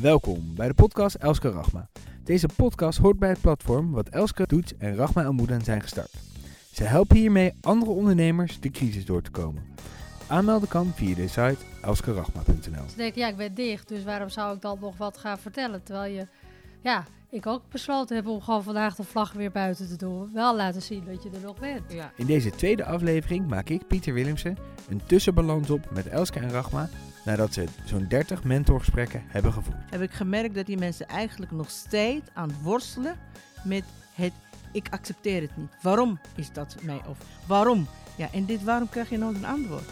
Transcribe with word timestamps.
Welkom 0.00 0.54
bij 0.54 0.68
de 0.68 0.74
podcast 0.74 1.14
Elske 1.14 1.50
Rachma. 1.50 1.88
Deze 2.24 2.48
podcast 2.56 2.98
hoort 2.98 3.18
bij 3.18 3.28
het 3.28 3.40
platform 3.40 3.92
wat 3.92 4.08
Elske 4.08 4.46
doet 4.46 4.76
en 4.76 4.96
Rachma 4.96 5.24
en 5.24 5.34
Moeden 5.34 5.64
zijn 5.64 5.80
gestart. 5.80 6.12
Ze 6.72 6.84
helpen 6.84 7.16
hiermee 7.16 7.52
andere 7.60 7.90
ondernemers 7.90 8.60
de 8.60 8.70
crisis 8.70 9.04
door 9.04 9.22
te 9.22 9.30
komen. 9.30 9.62
Aanmelden 10.26 10.68
kan 10.68 10.92
via 10.94 11.14
de 11.14 11.28
site 11.28 11.58
elskerachma.nl. 11.82 12.88
Ze 12.88 12.96
denken, 12.96 13.20
ja, 13.20 13.28
ik 13.28 13.36
ben 13.36 13.54
dicht, 13.54 13.88
dus 13.88 14.04
waarom 14.04 14.28
zou 14.28 14.54
ik 14.54 14.60
dan 14.60 14.78
nog 14.80 14.96
wat 14.96 15.18
gaan 15.18 15.38
vertellen? 15.38 15.82
Terwijl 15.82 16.12
je, 16.12 16.26
ja, 16.82 17.04
ik 17.30 17.46
ook 17.46 17.62
besloten 17.70 18.16
heb 18.16 18.26
om 18.26 18.40
gewoon 18.40 18.62
vandaag 18.62 18.94
de 18.94 19.04
vlag 19.04 19.32
weer 19.32 19.50
buiten 19.50 19.88
te 19.88 19.96
doen. 19.96 20.30
Wel 20.32 20.56
laten 20.56 20.82
zien 20.82 21.04
dat 21.06 21.22
je 21.22 21.30
er 21.30 21.40
nog 21.40 21.58
bent. 21.58 21.92
Ja. 21.92 22.12
In 22.16 22.26
deze 22.26 22.50
tweede 22.50 22.84
aflevering 22.84 23.48
maak 23.48 23.68
ik, 23.68 23.86
Pieter 23.86 24.14
Willemsen, 24.14 24.58
een 24.88 25.00
tussenbalans 25.06 25.70
op 25.70 25.90
met 25.90 26.06
Elske 26.06 26.38
en 26.38 26.50
Rachma 26.50 26.88
nadat 27.28 27.52
ze 27.52 27.64
zo'n 27.84 28.06
30 28.08 28.44
mentorgesprekken 28.44 29.22
hebben 29.26 29.52
gevoerd. 29.52 29.76
Heb 29.90 30.02
ik 30.02 30.10
gemerkt 30.10 30.54
dat 30.54 30.66
die 30.66 30.78
mensen 30.78 31.08
eigenlijk 31.08 31.52
nog 31.52 31.70
steeds 31.70 32.30
aan 32.34 32.48
het 32.48 32.62
worstelen 32.62 33.16
met 33.64 33.84
het 34.14 34.32
ik 34.72 34.86
accepteer 34.90 35.40
het 35.40 35.56
niet. 35.56 35.70
Waarom 35.82 36.18
is 36.36 36.52
dat 36.52 36.76
mij 36.82 37.00
of 37.08 37.18
waarom? 37.46 37.86
Ja, 38.16 38.28
en 38.32 38.44
dit 38.44 38.64
waarom 38.64 38.88
krijg 38.88 39.10
je 39.10 39.18
nooit 39.18 39.36
een 39.36 39.46
antwoord. 39.46 39.88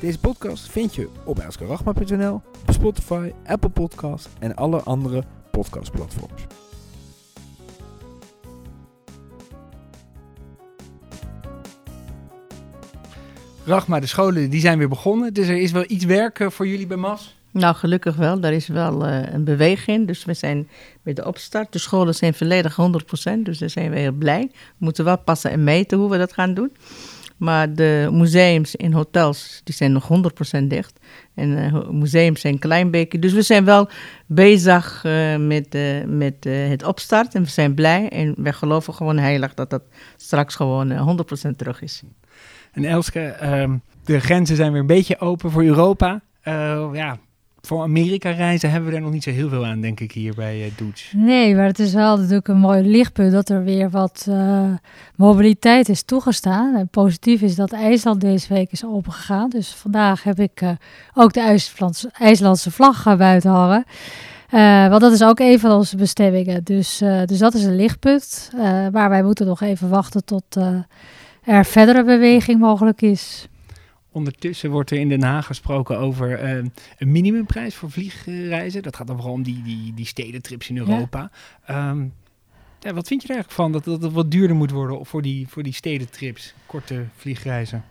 Deze 0.00 0.18
podcast 0.18 0.70
vind 0.70 0.94
je 0.94 1.10
op 1.24 1.38
elskerachma.nl, 1.38 2.34
op 2.34 2.70
Spotify, 2.70 3.32
Apple 3.46 3.70
Podcasts 3.70 4.28
en 4.38 4.56
alle 4.56 4.82
andere 4.82 5.24
podcastplatforms. 5.50 6.46
Rachma, 13.64 14.00
de 14.00 14.06
scholen 14.06 14.50
die 14.50 14.60
zijn 14.60 14.78
weer 14.78 14.88
begonnen, 14.88 15.34
dus 15.34 15.48
er 15.48 15.56
is 15.56 15.72
wel 15.72 15.84
iets 15.86 16.04
werk 16.04 16.40
eh, 16.40 16.50
voor 16.50 16.66
jullie 16.66 16.86
bij 16.86 16.96
MAS. 16.96 17.36
Nou, 17.50 17.74
gelukkig 17.74 18.16
wel. 18.16 18.40
Daar 18.40 18.52
is 18.52 18.66
wel 18.66 19.06
eh, 19.06 19.32
een 19.32 19.44
beweging. 19.44 20.06
Dus 20.06 20.24
we 20.24 20.34
zijn 20.34 20.68
bij 21.02 21.12
de 21.12 21.26
opstart. 21.26 21.72
De 21.72 21.78
scholen 21.78 22.14
zijn 22.14 22.34
volledig 22.34 22.78
100%, 22.80 23.38
dus 23.42 23.58
daar 23.58 23.70
zijn 23.70 23.90
we 23.90 23.98
heel 23.98 24.12
blij. 24.12 24.48
We 24.52 24.74
moeten 24.78 25.04
wel 25.04 25.18
passen 25.18 25.50
en 25.50 25.64
meten 25.64 25.98
hoe 25.98 26.10
we 26.10 26.18
dat 26.18 26.32
gaan 26.32 26.54
doen. 26.54 26.72
Maar 27.36 27.74
de 27.74 28.08
museums 28.12 28.76
en 28.76 28.92
hotels, 28.92 29.60
die 29.64 29.74
zijn 29.74 29.92
nog 29.92 30.08
100% 30.58 30.62
dicht. 30.64 30.98
En 31.34 31.56
eh, 31.58 31.88
museums 31.88 32.40
zijn 32.40 32.58
klein 32.58 32.90
beetje. 32.90 33.18
Dus 33.18 33.32
we 33.32 33.42
zijn 33.42 33.64
wel 33.64 33.88
bezig 34.26 35.02
met, 35.38 35.76
met 36.06 36.44
het 36.44 36.84
opstart. 36.84 37.34
En 37.34 37.42
we 37.42 37.50
zijn 37.50 37.74
blij. 37.74 38.08
En 38.08 38.34
we 38.36 38.52
geloven 38.52 38.94
gewoon 38.94 39.18
heilig 39.18 39.54
dat 39.54 39.70
dat 39.70 39.82
straks 40.16 40.54
gewoon 40.54 40.90
eh, 40.90 41.08
100% 41.48 41.56
terug 41.56 41.82
is. 41.82 42.02
En 42.72 42.84
Elske, 42.84 43.20
ehm, 43.20 43.76
de 44.04 44.20
grenzen 44.20 44.56
zijn 44.56 44.72
weer 44.72 44.80
een 44.80 44.86
beetje 44.86 45.18
open 45.18 45.50
voor 45.50 45.64
Europa. 45.64 46.20
Eh, 46.40 46.88
ja, 46.92 47.18
voor 47.60 47.82
Amerika 47.82 48.30
reizen 48.30 48.70
hebben 48.70 48.90
we 48.90 48.96
er 48.96 49.02
nog 49.02 49.12
niet 49.12 49.22
zo 49.22 49.30
heel 49.30 49.48
veel 49.48 49.66
aan, 49.66 49.80
denk 49.80 50.00
ik, 50.00 50.12
hier 50.12 50.34
bij 50.34 50.58
uh, 50.58 50.70
Doets. 50.76 51.12
Nee, 51.16 51.54
maar 51.54 51.66
het 51.66 51.78
is 51.78 51.92
wel 51.92 52.16
natuurlijk 52.16 52.48
een 52.48 52.58
mooi 52.58 52.82
lichtpunt 52.82 53.32
dat 53.32 53.48
er 53.48 53.64
weer 53.64 53.90
wat 53.90 54.26
eh, 54.28 54.70
mobiliteit 55.16 55.88
is 55.88 56.02
toegestaan. 56.02 56.76
En 56.76 56.88
positief 56.88 57.40
is 57.40 57.54
dat 57.54 57.72
IJsland 57.72 58.20
deze 58.20 58.54
week 58.54 58.72
is 58.72 58.84
opengegaan. 58.84 59.50
Dus 59.50 59.74
vandaag 59.74 60.22
heb 60.22 60.40
ik 60.40 60.62
ook 61.14 61.32
de 61.32 61.58
IJslandse, 62.12 62.70
vlag 62.70 63.06
eh, 63.06 63.16
buiten 63.16 63.50
hangen. 63.50 63.84
Want 64.90 65.00
dat 65.00 65.12
is 65.12 65.22
ook 65.22 65.38
een 65.38 65.60
van 65.60 65.70
onze 65.70 65.96
bestemmingen. 65.96 66.64
Dus, 66.64 66.98
dus 67.24 67.38
dat 67.38 67.54
is 67.54 67.64
een 67.64 67.76
lichtpunt. 67.76 68.50
Maar 68.92 69.08
wij 69.08 69.22
moeten 69.22 69.46
nog 69.46 69.60
even 69.60 69.88
wachten 69.88 70.24
tot 70.24 70.56
er 71.44 71.64
verdere 71.64 72.04
beweging 72.04 72.60
mogelijk 72.60 73.02
is. 73.02 73.48
Ondertussen 74.12 74.70
wordt 74.70 74.90
er 74.90 74.98
in 74.98 75.08
Den 75.08 75.22
Haag 75.22 75.46
gesproken 75.46 75.98
over 75.98 76.38
eh, 76.38 76.64
een 76.98 77.12
minimumprijs 77.12 77.74
voor 77.74 77.90
vliegreizen. 77.90 78.82
Dat 78.82 78.96
gaat 78.96 79.06
dan 79.06 79.16
vooral 79.16 79.34
om 79.34 79.42
die, 79.42 79.62
die, 79.62 79.94
die 79.94 80.06
stedentrips 80.06 80.68
in 80.68 80.78
Europa. 80.78 81.30
Ehm, 81.66 82.04
ja, 82.80 82.92
wat 82.92 83.08
vind 83.08 83.22
je 83.22 83.28
er 83.28 83.34
eigenlijk 83.34 83.50
van 83.50 83.72
dat, 83.72 83.84
dat 83.84 84.02
het 84.02 84.12
wat 84.12 84.30
duurder 84.30 84.56
moet 84.56 84.70
worden 84.70 85.06
voor 85.06 85.22
die, 85.22 85.48
voor 85.48 85.62
die 85.62 85.72
stedentrips, 85.72 86.54
korte 86.66 87.04
vliegreizen? 87.16 87.84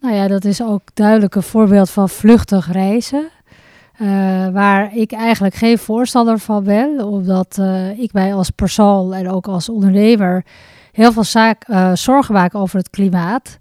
Nou 0.00 0.14
ja, 0.14 0.28
dat 0.28 0.44
is 0.44 0.62
ook 0.62 0.82
duidelijk 0.94 1.34
een 1.34 1.42
voorbeeld 1.42 1.90
van 1.90 2.08
vluchtig 2.08 2.72
reizen. 2.72 3.28
Eh, 3.98 4.06
waar 4.48 4.96
ik 4.96 5.12
eigenlijk 5.12 5.54
geen 5.54 5.78
voorstander 5.78 6.38
van 6.38 6.64
ben, 6.64 7.04
omdat 7.04 7.58
eh, 7.58 7.98
ik 7.98 8.12
mij 8.12 8.34
als 8.34 8.50
persoon 8.50 9.14
en 9.14 9.30
ook 9.30 9.46
als 9.46 9.68
ondernemer 9.68 10.44
heel 10.96 11.12
veel 11.12 11.24
zaak, 11.24 11.64
eh, 11.64 11.90
zorgen 11.94 12.34
maak 12.34 12.54
over 12.54 12.78
het 12.78 12.90
klimaat. 12.90 13.58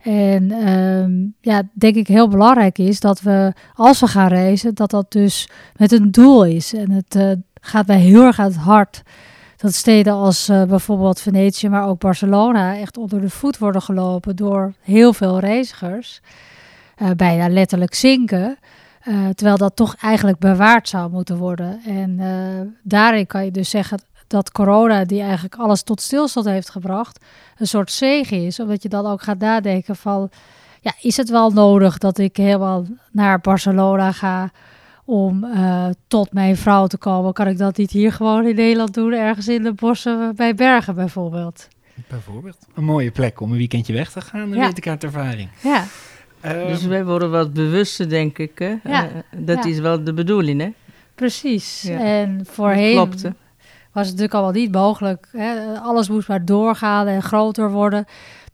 En 0.00 0.50
ehm, 0.50 1.12
ja, 1.40 1.62
denk 1.72 1.96
ik 1.96 2.06
heel 2.06 2.28
belangrijk 2.28 2.78
is 2.78 3.00
dat 3.00 3.20
we, 3.20 3.52
als 3.74 4.00
we 4.00 4.06
gaan 4.06 4.28
reizen, 4.28 4.74
dat 4.74 4.90
dat 4.90 5.12
dus 5.12 5.48
met 5.76 5.92
een 5.92 6.10
doel 6.10 6.44
is. 6.44 6.74
En 6.74 6.90
het 6.90 7.14
eh, 7.14 7.30
gaat 7.60 7.86
mij 7.86 7.98
heel 7.98 8.24
erg 8.24 8.38
aan 8.38 8.46
het 8.46 8.56
hart 8.56 9.02
dat 9.56 9.74
steden 9.74 10.12
als 10.12 10.48
eh, 10.48 10.62
bijvoorbeeld 10.62 11.20
Venetië, 11.20 11.68
maar 11.68 11.88
ook 11.88 11.98
Barcelona 11.98 12.76
echt 12.78 12.96
onder 12.96 13.20
de 13.20 13.30
voet 13.30 13.58
worden 13.58 13.82
gelopen 13.82 14.36
door 14.36 14.72
heel 14.80 15.12
veel 15.12 15.38
reizigers. 15.38 16.20
Bijna 17.16 17.48
letterlijk 17.48 17.94
zinken. 17.94 18.58
Terwijl 19.34 19.56
dat 19.56 19.76
toch 19.76 19.96
eigenlijk 20.00 20.38
bewaard 20.38 20.88
zou 20.88 21.10
moeten 21.10 21.36
worden. 21.36 21.80
En 21.86 22.20
daarin 22.82 23.26
kan 23.26 23.44
je 23.44 23.50
dus 23.50 23.70
zeggen 23.70 23.98
dat 24.26 24.52
corona, 24.52 25.04
die 25.04 25.20
eigenlijk 25.22 25.54
alles 25.54 25.82
tot 25.82 26.00
stilstand 26.00 26.46
heeft 26.46 26.70
gebracht, 26.70 27.24
een 27.56 27.66
soort 27.66 27.90
zegen 27.92 28.46
is. 28.46 28.60
Omdat 28.60 28.82
je 28.82 28.88
dan 28.88 29.06
ook 29.06 29.22
gaat 29.22 29.38
nadenken 29.38 29.96
van, 29.96 30.30
ja, 30.80 30.92
is 31.00 31.16
het 31.16 31.28
wel 31.30 31.50
nodig 31.50 31.98
dat 31.98 32.18
ik 32.18 32.36
helemaal 32.36 32.84
naar 33.12 33.40
Barcelona 33.40 34.12
ga 34.12 34.50
om 35.04 35.44
eh, 35.44 35.86
tot 36.08 36.32
mijn 36.32 36.56
vrouw 36.56 36.86
te 36.86 36.96
komen? 36.98 37.32
Kan 37.32 37.46
ik 37.48 37.58
dat 37.58 37.76
niet 37.76 37.90
hier 37.90 38.12
gewoon 38.12 38.46
in 38.46 38.54
Nederland 38.54 38.94
doen, 38.94 39.12
ergens 39.12 39.48
in 39.48 39.62
de 39.62 39.72
bossen 39.72 40.32
bij 40.36 40.54
Bergen 40.54 40.94
bijvoorbeeld? 40.94 41.68
Bijvoorbeeld. 42.08 42.56
Een 42.74 42.84
mooie 42.84 43.10
plek 43.10 43.40
om 43.40 43.50
een 43.50 43.56
weekendje 43.58 43.92
weg 43.92 44.10
te 44.10 44.20
gaan, 44.20 44.48
dat 44.48 44.58
Ja. 44.58 44.66
weet 44.66 44.76
ik 44.78 44.88
uit 44.88 45.04
ervaring. 45.04 45.48
Ja, 45.62 45.84
Ehm, 46.40 46.66
Dus 46.66 46.84
wij 46.86 47.04
worden 47.04 47.30
wat 47.30 47.52
bewuster, 47.52 48.08
denk 48.08 48.38
ik. 48.38 48.58
Hè? 48.58 48.74
Ja, 48.84 49.04
Eh, 49.04 49.10
dat 49.36 49.64
ja. 49.64 49.70
is 49.70 49.78
wel 49.78 50.04
de 50.04 50.12
bedoeling, 50.14 50.60
hè? 50.60 50.72
precies. 51.14 51.82
Ja. 51.82 51.98
En 51.98 52.46
voorheen 52.50 52.94
klopt, 52.94 53.22
hè? 53.22 53.28
Was 53.94 54.04
natuurlijk 54.06 54.34
allemaal 54.34 54.52
niet 54.52 54.72
mogelijk. 54.72 55.28
Hè? 55.32 55.78
Alles 55.78 56.08
moest 56.08 56.28
maar 56.28 56.44
doorgaan 56.44 57.06
en 57.06 57.22
groter 57.22 57.70
worden. 57.70 58.04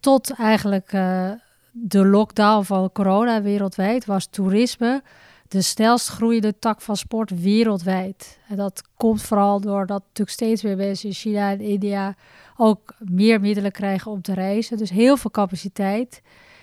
Tot 0.00 0.34
eigenlijk 0.34 0.92
eh, 0.92 1.30
de 1.70 2.06
lockdown 2.06 2.64
van 2.64 2.92
corona 2.92 3.42
wereldwijd 3.42 4.04
was 4.04 4.26
toerisme 4.26 5.02
de 5.50 5.62
snelst 5.62 6.08
groeiende 6.08 6.58
tak 6.58 6.80
van 6.80 6.96
sport 6.96 7.40
wereldwijd. 7.40 8.38
En 8.48 8.56
dat 8.56 8.82
komt 8.96 9.22
vooral 9.22 9.60
doordat 9.60 10.02
natuurlijk 10.02 10.30
steeds 10.30 10.62
meer 10.62 10.76
mensen 10.76 11.08
in 11.08 11.14
China 11.14 11.50
en 11.50 11.60
India 11.60 12.14
ook 12.56 12.94
meer 12.98 13.40
middelen 13.40 13.72
krijgen 13.72 14.10
om 14.10 14.22
te 14.22 14.34
reizen. 14.34 14.76
Dus 14.76 14.90
heel 14.90 15.16
veel 15.16 15.30
capaciteit 15.30 16.22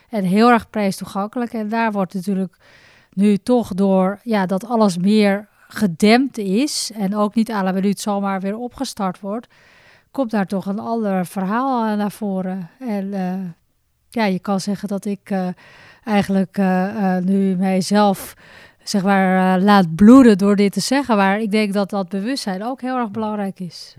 en 0.10 0.24
heel 0.24 0.50
erg 0.50 0.70
prijstoegankelijk. 0.70 1.54
En 1.54 1.70
daar 1.70 1.92
wordt 1.92 2.14
natuurlijk 2.14 2.58
nu 3.14 3.38
toch 3.38 3.74
door 3.74 4.20
ja, 4.24 4.46
dat 4.46 4.66
alles 4.66 4.98
meer 4.98 5.48
gedempt 5.68 6.38
is 6.38 6.92
en 6.96 7.16
ook 7.16 7.36
niet 7.36 7.52
à 7.52 7.64
la 7.64 7.72
minuut 7.72 8.00
zomaar 8.00 8.40
weer 8.42 8.58
opgestart 8.58 9.20
wordt, 9.20 9.48
komt 10.12 10.32
daar 10.32 10.46
toch 10.46 10.66
een 10.66 10.80
ander 10.80 11.26
verhaal 11.26 11.96
naar 11.96 12.12
voren. 12.12 12.70
En 12.80 13.14
eh, 13.14 13.40
ja, 14.10 14.26
je 14.26 14.40
kan 14.40 14.60
zeggen 14.60 14.88
dat 14.88 15.06
ik 15.06 15.30
eh, 15.30 15.48
eigenlijk 16.04 16.58
eh, 16.58 17.18
nu 17.18 17.56
mijzelf 17.56 18.34
zeg 18.84 19.04
maar 19.04 19.60
laat 19.60 19.96
bloeden 19.96 20.38
door 20.38 20.56
dit 20.56 20.72
te 20.72 20.80
zeggen, 20.80 21.18
maar 21.18 21.40
ik 21.42 21.52
denk 21.52 21.74
dat 21.74 21.90
dat 21.90 22.10
bewustzijn 22.10 22.64
ook 22.64 22.82
heel 22.82 22.98
erg 22.98 23.12
belangrijk 23.12 23.60
is. 23.60 23.96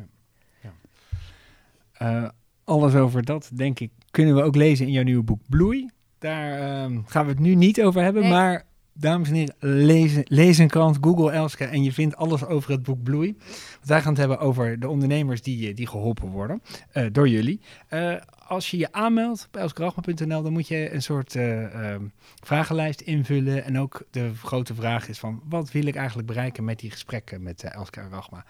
Eh, 1.92 2.28
alles 2.64 2.94
over 2.94 3.24
dat, 3.24 3.50
denk 3.54 3.80
ik, 3.80 3.90
kunnen 4.10 4.34
we 4.34 4.42
ook 4.42 4.56
lezen 4.56 4.86
in 4.86 4.92
jouw 4.92 5.02
nieuwe 5.02 5.22
boek 5.22 5.40
Bloei. 5.48 5.90
Daar 6.18 6.52
ehm, 6.60 6.98
gaan 7.06 7.24
we 7.24 7.30
het 7.30 7.40
nu 7.40 7.54
niet 7.54 7.82
over 7.82 8.02
hebben, 8.02 8.22
Nee. 8.22 8.30
maar 8.30 8.64
dames 9.00 9.28
en 9.28 9.34
heren, 9.34 10.24
lees, 10.28 10.58
een 10.58 10.68
krant, 10.68 10.98
Google 11.00 11.30
Elske 11.30 11.64
en 11.64 11.82
je 11.82 11.92
vindt 11.92 12.16
alles 12.16 12.44
over 12.44 12.70
het 12.70 12.82
boek 12.82 13.02
Bloei. 13.02 13.36
Want 13.38 13.88
wij 13.88 14.00
gaan 14.00 14.10
het 14.10 14.18
hebben 14.18 14.38
over 14.38 14.80
de 14.80 14.88
ondernemers 14.88 15.42
die, 15.42 15.68
eh, 15.68 15.76
die 15.76 15.86
geholpen 15.86 16.28
worden 16.28 16.62
eh, 16.92 17.06
door 17.12 17.28
jullie. 17.28 17.60
Eh, 17.88 18.14
als 18.48 18.70
je 18.70 18.76
je 18.76 18.92
aanmeldt 18.92 19.44
op 19.46 19.56
elskerachma.nl, 19.56 20.42
dan 20.42 20.52
moet 20.52 20.68
je 20.68 20.92
een 20.92 21.02
soort 21.02 21.34
eh, 21.34 21.92
ehm, 21.92 22.04
vragenlijst 22.42 23.00
invullen. 23.00 23.64
En 23.64 23.78
ook 23.78 24.02
de 24.10 24.34
grote 24.34 24.74
vraag 24.74 25.08
is 25.08 25.18
van, 25.18 25.42
wat 25.48 25.72
wil 25.72 25.86
ik 25.86 25.96
eigenlijk 25.96 26.28
bereiken 26.28 26.64
met 26.64 26.78
die 26.78 26.90
gesprekken 26.90 27.42
met 27.42 27.62
Elske 27.62 28.00
en 28.00 28.10
Rachma? 28.10 28.44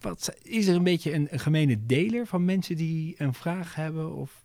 Wat, 0.00 0.34
is 0.42 0.66
er 0.66 0.74
een 0.74 0.82
beetje 0.82 1.12
een, 1.12 1.28
een 1.30 1.38
gemene 1.38 1.86
deler 1.86 2.26
van 2.26 2.44
mensen 2.44 2.76
die 2.76 3.14
een 3.18 3.34
vraag 3.34 3.74
hebben 3.74 4.14
of 4.14 4.42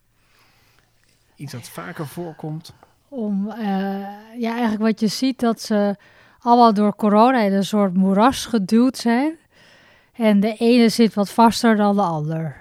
iets 1.36 1.52
dat 1.52 1.68
vaker 1.68 2.06
voorkomt? 2.06 2.74
Om, 3.16 3.50
eh, 3.50 3.66
ja, 4.38 4.50
eigenlijk 4.50 4.82
wat 4.82 5.00
je 5.00 5.06
ziet, 5.06 5.40
dat 5.40 5.60
ze 5.60 5.96
allemaal 6.38 6.74
door 6.74 6.96
corona 6.96 7.40
in 7.40 7.52
een 7.52 7.64
soort 7.64 7.94
moeras 7.94 8.46
geduwd 8.46 8.96
zijn. 8.96 9.36
En 10.12 10.40
de 10.40 10.54
ene 10.54 10.88
zit 10.88 11.14
wat 11.14 11.30
vaster 11.30 11.76
dan 11.76 11.96
de 11.96 12.02
ander. 12.02 12.56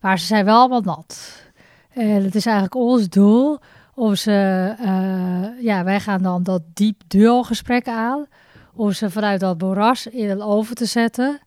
Maar 0.00 0.18
ze 0.18 0.26
zijn 0.26 0.44
wel 0.44 0.58
allemaal 0.58 0.80
nat. 0.80 1.42
En 1.90 2.24
het 2.24 2.34
is 2.34 2.46
eigenlijk 2.46 2.74
ons 2.74 3.08
doel 3.08 3.58
om 3.94 4.14
ze, 4.14 4.32
eh, 4.78 5.64
ja, 5.64 5.84
wij 5.84 6.00
gaan 6.00 6.22
dan 6.22 6.42
dat 6.42 6.62
diep 6.74 7.02
duo-gesprek 7.06 7.88
aan. 7.88 8.26
om 8.74 8.92
ze 8.92 9.10
vanuit 9.10 9.40
dat 9.40 9.60
moeras 9.60 10.06
in 10.06 10.30
een 10.30 10.42
oven 10.42 10.74
te 10.74 10.84
zetten. 10.84 11.40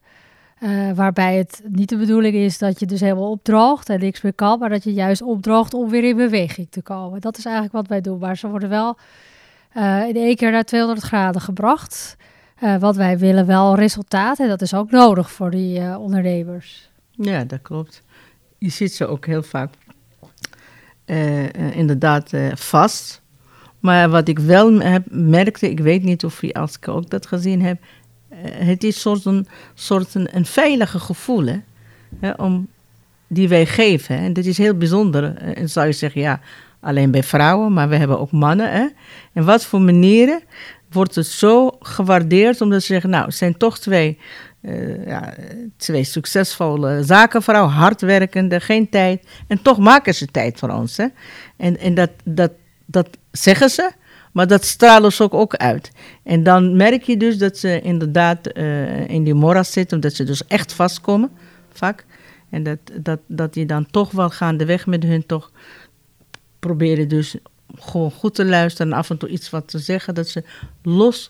Uh, 0.60 0.92
waarbij 0.92 1.38
het 1.38 1.62
niet 1.68 1.90
de 1.90 1.98
bedoeling 1.98 2.36
is 2.36 2.58
dat 2.58 2.80
je 2.80 2.86
dus 2.86 3.00
helemaal 3.00 3.30
opdroogt 3.30 3.90
en 3.90 4.00
niks 4.00 4.22
meer 4.22 4.34
kan, 4.34 4.60
maar 4.60 4.70
dat 4.70 4.84
je 4.84 4.94
juist 4.94 5.22
opdroogt 5.22 5.74
om 5.74 5.90
weer 5.90 6.04
in 6.04 6.16
beweging 6.16 6.68
te 6.70 6.82
komen. 6.82 7.22
Dat 7.22 7.38
is 7.38 7.46
eigenlijk 7.46 7.76
wat 7.76 7.88
wij 7.88 8.02
doen. 8.02 8.20
Maar 8.20 8.38
ze 8.38 8.48
worden 8.48 8.70
wel 8.70 8.98
uh, 9.78 10.08
in 10.08 10.16
één 10.16 10.36
keer 10.36 10.52
naar 10.52 10.64
200 10.64 11.06
graden 11.06 11.42
gebracht. 11.42 12.18
Uh, 12.64 12.78
want 12.78 12.96
wij 12.96 13.18
willen 13.18 13.46
wel 13.46 13.76
resultaat 13.76 14.40
en 14.40 14.48
dat 14.48 14.62
is 14.62 14.74
ook 14.74 14.92
nodig 14.92 15.32
voor 15.32 15.52
die 15.52 15.98
ondernemers. 15.98 16.90
Ja, 17.12 17.44
dat 17.44 17.62
klopt. 17.62 18.02
Je 18.58 18.70
ziet 18.70 18.94
ze 18.94 19.08
ook 19.08 19.26
heel 19.26 19.44
vaak 19.44 19.74
inderdaad 21.74 22.32
vast. 22.54 23.22
Maar 23.80 24.10
wat 24.10 24.28
ik 24.28 24.40
wel 24.40 24.80
heb, 24.80 25.06
merkte, 25.10 25.70
ik 25.70 25.80
weet 25.80 26.04
niet 26.04 26.26
of 26.26 26.42
je 26.42 26.54
als 26.54 26.76
ik 26.76 26.88
ook 26.88 27.10
dat 27.10 27.26
gezien 27.26 27.62
heb, 27.62 27.78
eh, 27.82 27.88
het 28.46 28.84
is 28.84 29.02
soort 29.02 29.26
een, 29.26 29.48
soort 29.74 30.16
een, 30.16 30.46
veilige 30.46 31.00
gevoel 31.00 31.46
hè, 32.20 32.32
om, 32.32 32.68
die 33.28 33.48
wij 33.48 33.66
geven. 33.66 34.18
En 34.18 34.34
dit 34.34 34.46
is 34.46 34.58
heel 34.58 34.78
bijzonder. 34.78 35.36
Eh, 35.36 35.58
en 35.58 35.70
zou 35.70 35.86
je 35.88 35.94
zeggen, 35.94 36.22
ja, 36.22 36.40
alleen 36.80 37.12
bij 37.12 37.24
vrouwen, 37.24 37.74
maar 37.74 37.90
we 37.90 37.96
hebben 37.96 38.20
ook 38.20 38.32
mannen. 38.32 38.72
Hè? 38.72 38.88
En 39.34 39.46
wat 39.46 39.66
voor 39.66 39.82
manieren 39.82 40.42
wordt 40.92 41.16
het 41.16 41.28
zo 41.28 41.78
gewaardeerd 41.80 42.62
omdat 42.62 42.82
ze 42.82 42.88
zeggen, 42.88 43.10
nou, 43.10 43.26
het 43.26 43.36
zijn 43.36 43.58
toch 43.58 43.80
twee, 43.80 44.20
uh, 44.62 45.08
ja, 45.08 45.34
twee 45.78 46.04
succesvolle 46.04 47.04
zakenvrouwen, 47.04 47.72
hardwerkende, 47.72 48.60
geen 48.60 48.90
tijd. 48.90 49.28
En 49.48 49.62
toch 49.62 49.78
maken 49.78 50.16
ze 50.16 50.26
tijd 50.26 50.60
voor 50.60 50.70
ons. 50.70 50.98
Hè? 50.98 51.06
En, 51.58 51.78
en 51.78 51.94
dat, 51.94 52.10
dat, 52.24 52.52
dat 52.86 53.10
zeggen 53.32 53.70
ze. 53.70 53.92
Maar 54.36 54.48
dat 54.48 54.66
stralen 54.66 55.12
ze 55.12 55.24
ook, 55.24 55.34
ook 55.34 55.56
uit. 55.56 55.92
En 56.24 56.44
dan 56.44 56.76
merk 56.76 57.04
je 57.04 57.18
dus 57.18 57.38
dat 57.38 57.58
ze 57.58 57.82
inderdaad 57.82 58.58
uh, 58.58 59.10
in 59.10 59.24
die 59.24 59.34
moras 59.34 59.72
zitten, 59.72 60.00
dat 60.00 60.14
ze 60.14 60.24
dus 60.24 60.48
echt 60.48 60.74
vastkomen, 60.74 61.32
vaak. 61.74 62.06
En 62.50 62.64
dat, 62.64 62.78
dat, 63.02 63.20
dat 63.28 63.56
je 63.56 63.66
dan 63.66 63.86
toch 63.92 64.12
wel 64.12 64.30
gaandeweg 64.30 64.86
met 64.86 65.04
hun 65.04 65.26
toch 65.26 65.52
proberen 66.60 67.08
dus 67.08 67.36
gewoon 67.76 68.12
goed 68.12 68.36
te 68.36 68.46
luisteren 68.46 68.92
en 68.92 68.98
af 68.98 69.10
en 69.10 69.18
toe 69.18 69.30
iets 69.30 69.50
wat 69.50 69.68
te 69.68 69.80
zeggen, 69.80 70.16
dat 70.16 70.28
ze 70.28 70.44
los 70.82 71.30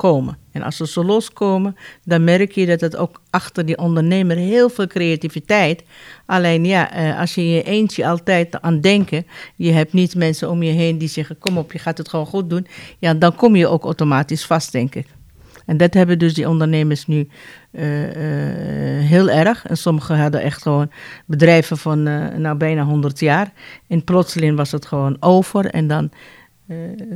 komen. 0.00 0.36
En 0.52 0.62
als 0.62 0.76
ze 0.76 0.86
zo 0.86 1.04
loskomen, 1.04 1.76
dan 2.04 2.24
merk 2.24 2.52
je 2.52 2.66
dat 2.66 2.80
het 2.80 2.96
ook 2.96 3.20
achter 3.30 3.66
die 3.66 3.78
ondernemer 3.78 4.36
heel 4.36 4.68
veel 4.68 4.86
creativiteit. 4.86 5.82
Alleen 6.26 6.64
ja, 6.64 6.92
eh, 6.92 7.18
als 7.18 7.34
je 7.34 7.48
je 7.48 7.62
eentje 7.62 8.06
altijd 8.06 8.60
aan 8.60 8.80
denken, 8.80 9.26
je 9.56 9.72
hebt 9.72 9.92
niet 9.92 10.14
mensen 10.14 10.50
om 10.50 10.62
je 10.62 10.72
heen 10.72 10.98
die 10.98 11.08
zeggen: 11.08 11.38
kom 11.38 11.58
op, 11.58 11.72
je 11.72 11.78
gaat 11.78 11.98
het 11.98 12.08
gewoon 12.08 12.26
goed 12.26 12.50
doen. 12.50 12.66
Ja, 12.98 13.14
dan 13.14 13.34
kom 13.34 13.56
je 13.56 13.68
ook 13.68 13.84
automatisch 13.84 14.46
vast, 14.46 14.72
denk 14.72 14.94
ik. 14.94 15.06
En 15.66 15.76
dat 15.76 15.94
hebben 15.94 16.18
dus 16.18 16.34
die 16.34 16.48
ondernemers 16.48 17.06
nu 17.06 17.28
uh, 17.72 18.06
uh, 18.06 19.08
heel 19.08 19.30
erg. 19.30 19.66
En 19.66 19.76
sommigen 19.76 20.18
hadden 20.18 20.42
echt 20.42 20.62
gewoon 20.62 20.90
bedrijven 21.26 21.76
van 21.78 22.02
nou 22.42 22.56
bijna 22.56 22.84
100 22.84 23.20
jaar. 23.20 23.52
En 23.88 24.04
plotseling 24.04 24.56
was 24.56 24.72
het 24.72 24.86
gewoon 24.86 25.16
over. 25.20 25.66
En 25.66 25.86
dan 25.86 26.10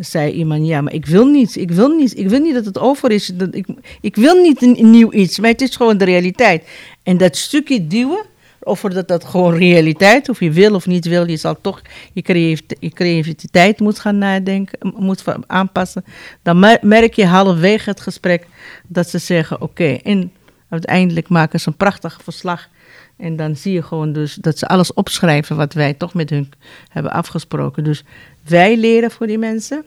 zei 0.01 0.33
iemand, 0.33 0.67
ja, 0.67 0.81
maar 0.81 0.93
ik 0.93 1.07
wil 1.07 1.27
niet, 1.27 1.57
ik 1.57 1.71
wil 1.71 1.89
niet, 1.89 2.19
ik 2.19 2.29
wil 2.29 2.41
niet 2.41 2.55
dat 2.55 2.65
het 2.65 2.79
over 2.79 3.11
is. 3.11 3.27
Dat 3.27 3.55
ik, 3.55 3.67
ik 4.01 4.17
wil 4.17 4.43
niet 4.43 4.63
een, 4.63 4.91
nieuw 4.91 5.13
iets, 5.13 5.39
maar 5.39 5.51
het 5.51 5.61
is 5.61 5.77
gewoon 5.77 5.99
de 5.99 6.05
realiteit. 6.05 6.69
En 7.03 7.17
dat 7.17 7.37
stukje 7.37 7.87
duwen, 7.87 8.25
of 8.63 8.81
dat 8.81 9.09
dat 9.09 9.25
gewoon 9.25 9.55
realiteit, 9.55 10.29
of 10.29 10.41
je 10.41 10.51
wil 10.51 10.75
of 10.75 10.87
niet 10.87 11.07
wil, 11.07 11.29
je 11.29 11.37
zal 11.37 11.61
toch 11.61 11.83
je, 12.13 12.59
je 12.81 12.91
creativiteit 12.91 13.81
moet 13.81 13.99
gaan 13.99 14.19
nadenken, 14.19 14.79
moet 14.97 15.25
aanpassen. 15.47 16.05
Dan 16.43 16.79
merk 16.81 17.15
je 17.15 17.27
halverwege 17.27 17.91
het 17.91 18.01
gesprek 18.01 18.47
dat 18.87 19.09
ze 19.09 19.19
zeggen, 19.19 19.61
oké, 19.61 19.99
en 20.03 20.33
uiteindelijk 20.69 21.29
maken 21.29 21.61
ze 21.61 21.69
een 21.69 21.77
prachtig 21.77 22.21
verslag. 22.23 22.69
En 23.17 23.37
dan 23.37 23.57
zie 23.57 23.73
je 23.73 23.83
gewoon 23.83 24.13
dus 24.13 24.35
dat 24.35 24.59
ze 24.59 24.67
alles 24.67 24.93
opschrijven 24.93 25.57
wat 25.57 25.73
wij 25.73 25.95
toch 25.95 26.15
met 26.15 26.31
hun 26.31 26.53
hebben 26.89 27.13
afgesproken. 27.13 27.85
Dus 27.85 28.05
wij 28.49 28.77
leren 28.77 29.11
voor 29.11 29.27
die 29.27 29.39
mensen. 29.39 29.85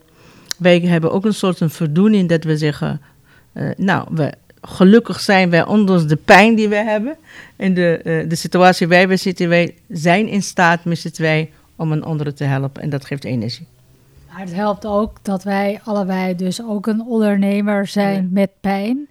Wij 0.57 0.79
hebben 0.79 1.11
ook 1.11 1.25
een 1.25 1.33
soort 1.33 1.59
een 1.59 1.69
voldoening 1.69 2.29
dat 2.29 2.43
we 2.43 2.57
zeggen, 2.57 3.01
uh, 3.53 3.69
nou, 3.75 4.07
we, 4.11 4.33
gelukkig 4.61 5.19
zijn 5.19 5.49
wij, 5.49 5.65
ondanks 5.65 6.07
de 6.07 6.15
pijn 6.15 6.55
die 6.55 6.67
we 6.67 6.75
hebben 6.75 7.15
en 7.55 7.73
de, 7.73 7.99
uh, 8.03 8.29
de 8.29 8.35
situatie 8.35 8.87
waar 8.87 9.07
we 9.07 9.15
zitten, 9.15 9.49
wij 9.49 9.75
zijn 9.87 10.27
in 10.27 10.43
staat 10.43 10.85
met 10.85 10.97
z'n 10.97 11.09
twee 11.09 11.51
om 11.75 11.91
een 11.91 12.03
andere 12.03 12.33
te 12.33 12.43
helpen 12.43 12.81
en 12.81 12.89
dat 12.89 13.05
geeft 13.05 13.23
energie. 13.23 13.67
Maar 14.31 14.39
het 14.39 14.53
helpt 14.53 14.85
ook 14.85 15.17
dat 15.21 15.43
wij 15.43 15.79
allebei 15.83 16.35
dus 16.35 16.63
ook 16.63 16.87
een 16.87 17.01
ondernemer 17.01 17.87
zijn 17.87 18.23
ja. 18.23 18.27
met 18.29 18.49
pijn. 18.61 19.07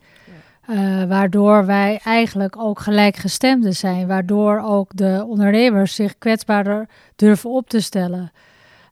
Uh, 0.70 1.04
waardoor 1.04 1.66
wij 1.66 2.00
eigenlijk 2.04 2.58
ook 2.58 2.80
gelijkgestemden 2.80 3.72
zijn. 3.72 4.06
Waardoor 4.06 4.60
ook 4.60 4.90
de 4.94 5.24
ondernemers 5.28 5.94
zich 5.94 6.18
kwetsbaarder 6.18 6.88
durven 7.16 7.50
op 7.50 7.68
te 7.68 7.80
stellen. 7.80 8.32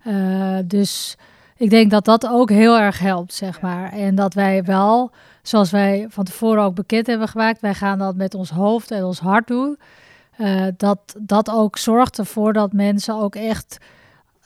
Uh, 0.07 0.59
dus 0.65 1.17
ik 1.57 1.71
denk 1.71 1.91
dat 1.91 2.05
dat 2.05 2.27
ook 2.27 2.51
heel 2.51 2.79
erg 2.79 2.99
helpt, 2.99 3.35
zeg 3.35 3.61
maar. 3.61 3.93
En 3.93 4.15
dat 4.15 4.35
wij 4.35 4.65
wel, 4.65 5.11
zoals 5.43 5.71
wij 5.71 6.07
van 6.09 6.25
tevoren 6.25 6.63
ook 6.63 6.75
bekend 6.75 7.07
hebben 7.07 7.29
gemaakt, 7.29 7.61
wij 7.61 7.75
gaan 7.75 7.99
dat 7.99 8.17
met 8.17 8.35
ons 8.35 8.51
hoofd 8.51 8.91
en 8.91 9.05
ons 9.05 9.19
hart 9.19 9.47
doen. 9.47 9.79
Uh, 10.39 10.67
dat 10.77 10.99
dat 11.19 11.51
ook 11.51 11.79
zorgt 11.79 12.19
ervoor 12.19 12.53
dat 12.53 12.73
mensen 12.73 13.15
ook 13.15 13.35
echt 13.35 13.79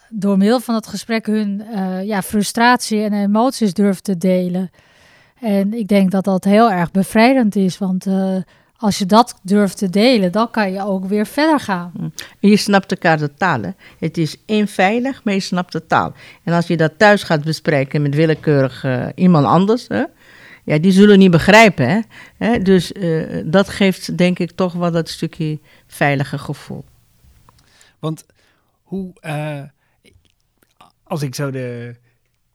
door 0.09 0.37
middel 0.39 0.61
van 0.61 0.75
het 0.75 0.87
gesprek 0.87 1.27
hun 1.27 1.63
ja, 2.03 2.23
frustratie 2.23 3.03
en 3.03 3.13
emoties 3.13 3.75
durven 3.75 4.03
te 4.03 4.19
delen. 4.19 4.71
En 5.41 5.75
ik 5.75 5.89
denk 5.89 6.11
dat 6.11 6.25
dat 6.25 6.45
heel 6.45 6.71
erg 6.71 6.91
bevrijdend 6.91 7.57
is, 7.57 7.79
want 7.79 8.07
uh, 8.07 8.37
als 8.77 8.99
je 8.99 9.07
dat 9.07 9.41
durft 9.43 9.79
te 9.79 9.91
delen, 9.91 10.33
dan 10.33 10.51
kan 10.51 10.73
je 10.73 10.85
ook 10.85 11.05
weer 11.05 11.27
verder 11.27 11.61
gaan. 11.61 11.93
Mm. 11.97 12.13
En 12.41 12.49
je 12.49 12.57
snapt 12.57 12.91
elkaar 12.91 13.19
de 13.19 13.35
taal. 13.35 13.63
Hè? 13.63 13.71
Het 13.99 14.19
is 14.19 14.37
eenveilig, 14.47 15.25
maar 15.25 15.35
je 15.35 15.41
snapt 15.41 15.73
de 15.73 15.87
taal. 15.87 16.13
En 16.43 16.53
als 16.53 16.67
je 16.67 16.77
dat 16.77 16.93
thuis 16.97 17.23
gaat 17.23 17.45
bespreken 17.45 18.03
met 18.03 18.15
willekeurig 18.15 18.85
uh, 18.85 19.07
iemand 19.15 19.47
anders, 19.47 19.89
hè? 19.89 20.05
ja, 20.65 20.79
die 20.79 20.93
zullen 20.93 21.19
niet 21.19 21.31
begrijpen. 21.31 21.89
Hè? 21.89 22.01
hè? 22.37 22.59
Dus 22.59 22.93
uh, 22.93 23.43
dat 23.45 23.69
geeft 23.69 24.19
denk 24.19 24.39
ik 24.39 24.51
toch 24.51 24.73
wel 24.73 24.91
dat 24.91 25.09
stukje 25.09 25.59
veilige 25.87 26.39
gevoel. 26.39 26.85
Want 27.99 28.27
hoe, 28.83 29.13
als 31.03 31.23
ik 31.23 31.35
zo 31.35 31.51
de 31.51 31.95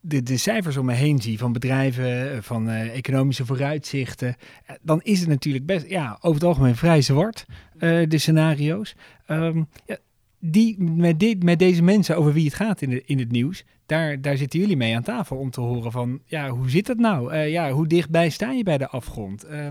de, 0.05 0.38
cijfers 0.38 0.77
om 0.77 0.85
me 0.85 0.94
heen 0.94 1.21
zie 1.21 1.38
van 1.38 1.53
bedrijven, 1.53 2.31
eh, 2.31 2.41
van 2.41 2.69
uh, 2.69 2.95
economische 2.95 3.45
vooruitzichten, 3.45 4.35
eh, 4.65 4.75
dan 4.81 5.01
is 5.01 5.19
het 5.19 5.29
natuurlijk 5.29 5.65
best, 5.65 5.89
ja, 5.89 6.17
over 6.21 6.39
het 6.39 6.44
algemeen 6.44 6.75
vrij 6.75 7.01
zwart, 7.01 7.45
uh, 7.75 8.10
de 8.10 8.17
scenario's. 8.17 8.95
Um, 9.27 9.67
ja, 9.86 9.98
die, 10.39 10.83
met, 10.83 11.19
dit, 11.19 11.43
met 11.43 11.60
deze 11.60 11.83
mensen 11.83 12.17
over 12.17 12.33
wie 12.33 12.45
het 12.45 12.53
gaat 12.53 12.81
in, 12.81 12.89
de, 12.89 13.03
in 13.05 13.19
het 13.19 13.31
nieuws, 13.31 13.63
daar, 13.86 14.22
daar 14.22 14.38
zitten 14.38 14.60
jullie 14.60 14.77
mee 14.77 14.95
aan 14.95 15.03
tafel 15.03 15.38
om 15.38 15.50
te 15.50 15.62
horen 15.62 15.91
van, 15.91 16.22
ja, 16.25 16.50
hoe 16.50 16.69
zit 16.69 16.88
het 16.88 17.00
nou? 17.00 17.36
Ja, 17.38 17.72
hoe 17.72 17.88
dichtbij 17.88 18.29
sta 18.29 18.51
je 18.51 18.63
bij 18.63 18.77
de 18.77 18.88
afgrond? 18.88 19.45
Uh, 19.45 19.67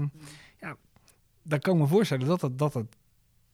ja, 0.60 0.76
dan 1.42 1.58
kan 1.58 1.78
me 1.78 1.86
voorstellen 1.86 2.26
dat 2.26 2.40
het, 2.40 2.58
dat 2.58 2.74
het, 2.74 2.96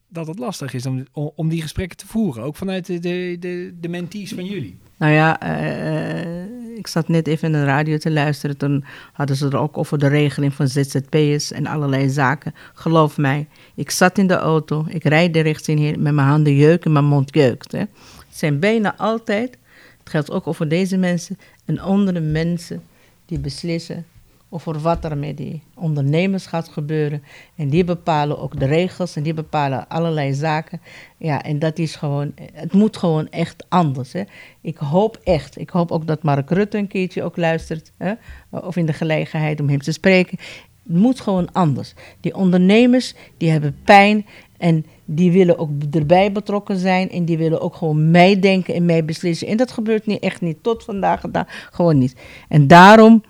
dat 0.08 0.26
het 0.26 0.38
lastig 0.38 0.74
is 0.74 0.86
om, 0.86 1.04
om 1.12 1.48
die 1.48 1.62
gesprekken 1.62 1.96
te 1.96 2.06
voeren, 2.06 2.42
ook 2.42 2.56
vanuit 2.56 2.86
de, 2.86 2.98
de, 2.98 3.36
de, 3.38 3.74
de 3.80 3.88
mentees 3.88 4.32
van 4.32 4.44
jullie. 4.44 4.78
Nou 4.98 5.12
ja, 5.12 5.42
uh, 5.42 6.57
ik 6.78 6.86
zat 6.86 7.08
net 7.08 7.26
even 7.26 7.46
in 7.46 7.52
de 7.52 7.64
radio 7.64 7.96
te 7.96 8.10
luisteren. 8.10 8.56
Toen 8.56 8.84
hadden 9.12 9.36
ze 9.36 9.46
er 9.46 9.56
ook 9.56 9.78
over 9.78 9.98
de 9.98 10.06
regeling 10.06 10.54
van 10.54 10.68
ZZP'ers 10.68 11.52
en 11.52 11.66
allerlei 11.66 12.08
zaken. 12.08 12.54
Geloof 12.74 13.16
mij, 13.16 13.46
ik 13.74 13.90
zat 13.90 14.18
in 14.18 14.26
de 14.26 14.36
auto, 14.36 14.84
ik 14.88 15.04
rijd 15.04 15.34
de 15.34 15.40
richting 15.40 15.78
hier 15.78 16.00
met 16.00 16.14
mijn 16.14 16.28
handen 16.28 16.54
jeuken 16.54 16.84
en 16.84 16.92
mijn 16.92 17.04
mond 17.04 17.34
jeukt. 17.34 17.72
Het 17.72 17.88
zijn 18.30 18.58
bijna 18.58 18.96
altijd, 18.96 19.56
het 19.98 20.10
geldt 20.10 20.30
ook 20.30 20.46
over 20.46 20.68
deze 20.68 20.96
mensen, 20.96 21.38
en 21.64 21.78
andere 21.78 22.20
mensen 22.20 22.82
die 23.26 23.38
beslissen 23.38 24.06
over 24.50 24.78
wat 24.78 25.04
er 25.04 25.18
met 25.18 25.36
die 25.36 25.62
ondernemers 25.74 26.46
gaat 26.46 26.68
gebeuren. 26.68 27.22
En 27.56 27.68
die 27.68 27.84
bepalen 27.84 28.38
ook 28.38 28.60
de 28.60 28.66
regels 28.66 29.16
en 29.16 29.22
die 29.22 29.34
bepalen 29.34 29.88
allerlei 29.88 30.34
zaken. 30.34 30.80
Ja, 31.16 31.42
en 31.42 31.58
dat 31.58 31.78
is 31.78 31.96
gewoon, 31.96 32.32
het 32.52 32.72
moet 32.72 32.96
gewoon 32.96 33.28
echt 33.28 33.66
anders. 33.68 34.12
Hè. 34.12 34.22
Ik 34.60 34.76
hoop 34.76 35.20
echt, 35.24 35.58
ik 35.58 35.70
hoop 35.70 35.92
ook 35.92 36.06
dat 36.06 36.22
Mark 36.22 36.50
Rutte 36.50 36.78
een 36.78 36.86
keertje 36.86 37.22
ook 37.22 37.36
luistert, 37.36 37.92
hè, 37.96 38.12
of 38.50 38.76
in 38.76 38.86
de 38.86 38.92
gelegenheid 38.92 39.60
om 39.60 39.68
hem 39.68 39.80
te 39.80 39.92
spreken. 39.92 40.38
Het 40.82 40.96
moet 40.96 41.20
gewoon 41.20 41.52
anders. 41.52 41.94
Die 42.20 42.34
ondernemers, 42.34 43.14
die 43.36 43.50
hebben 43.50 43.78
pijn 43.84 44.26
en 44.58 44.86
die 45.04 45.32
willen 45.32 45.58
ook 45.58 45.70
erbij 45.90 46.32
betrokken 46.32 46.78
zijn 46.78 47.10
en 47.10 47.24
die 47.24 47.38
willen 47.38 47.60
ook 47.60 47.74
gewoon 47.74 48.10
meedenken 48.10 48.74
en 48.74 48.84
meebeslissen. 48.84 49.48
En 49.48 49.56
dat 49.56 49.72
gebeurt 49.72 50.06
niet, 50.06 50.22
echt 50.22 50.40
niet 50.40 50.62
tot 50.62 50.84
vandaag, 50.84 51.22
gewoon 51.70 51.98
niet. 51.98 52.16
En 52.48 52.66
daarom 52.66 53.22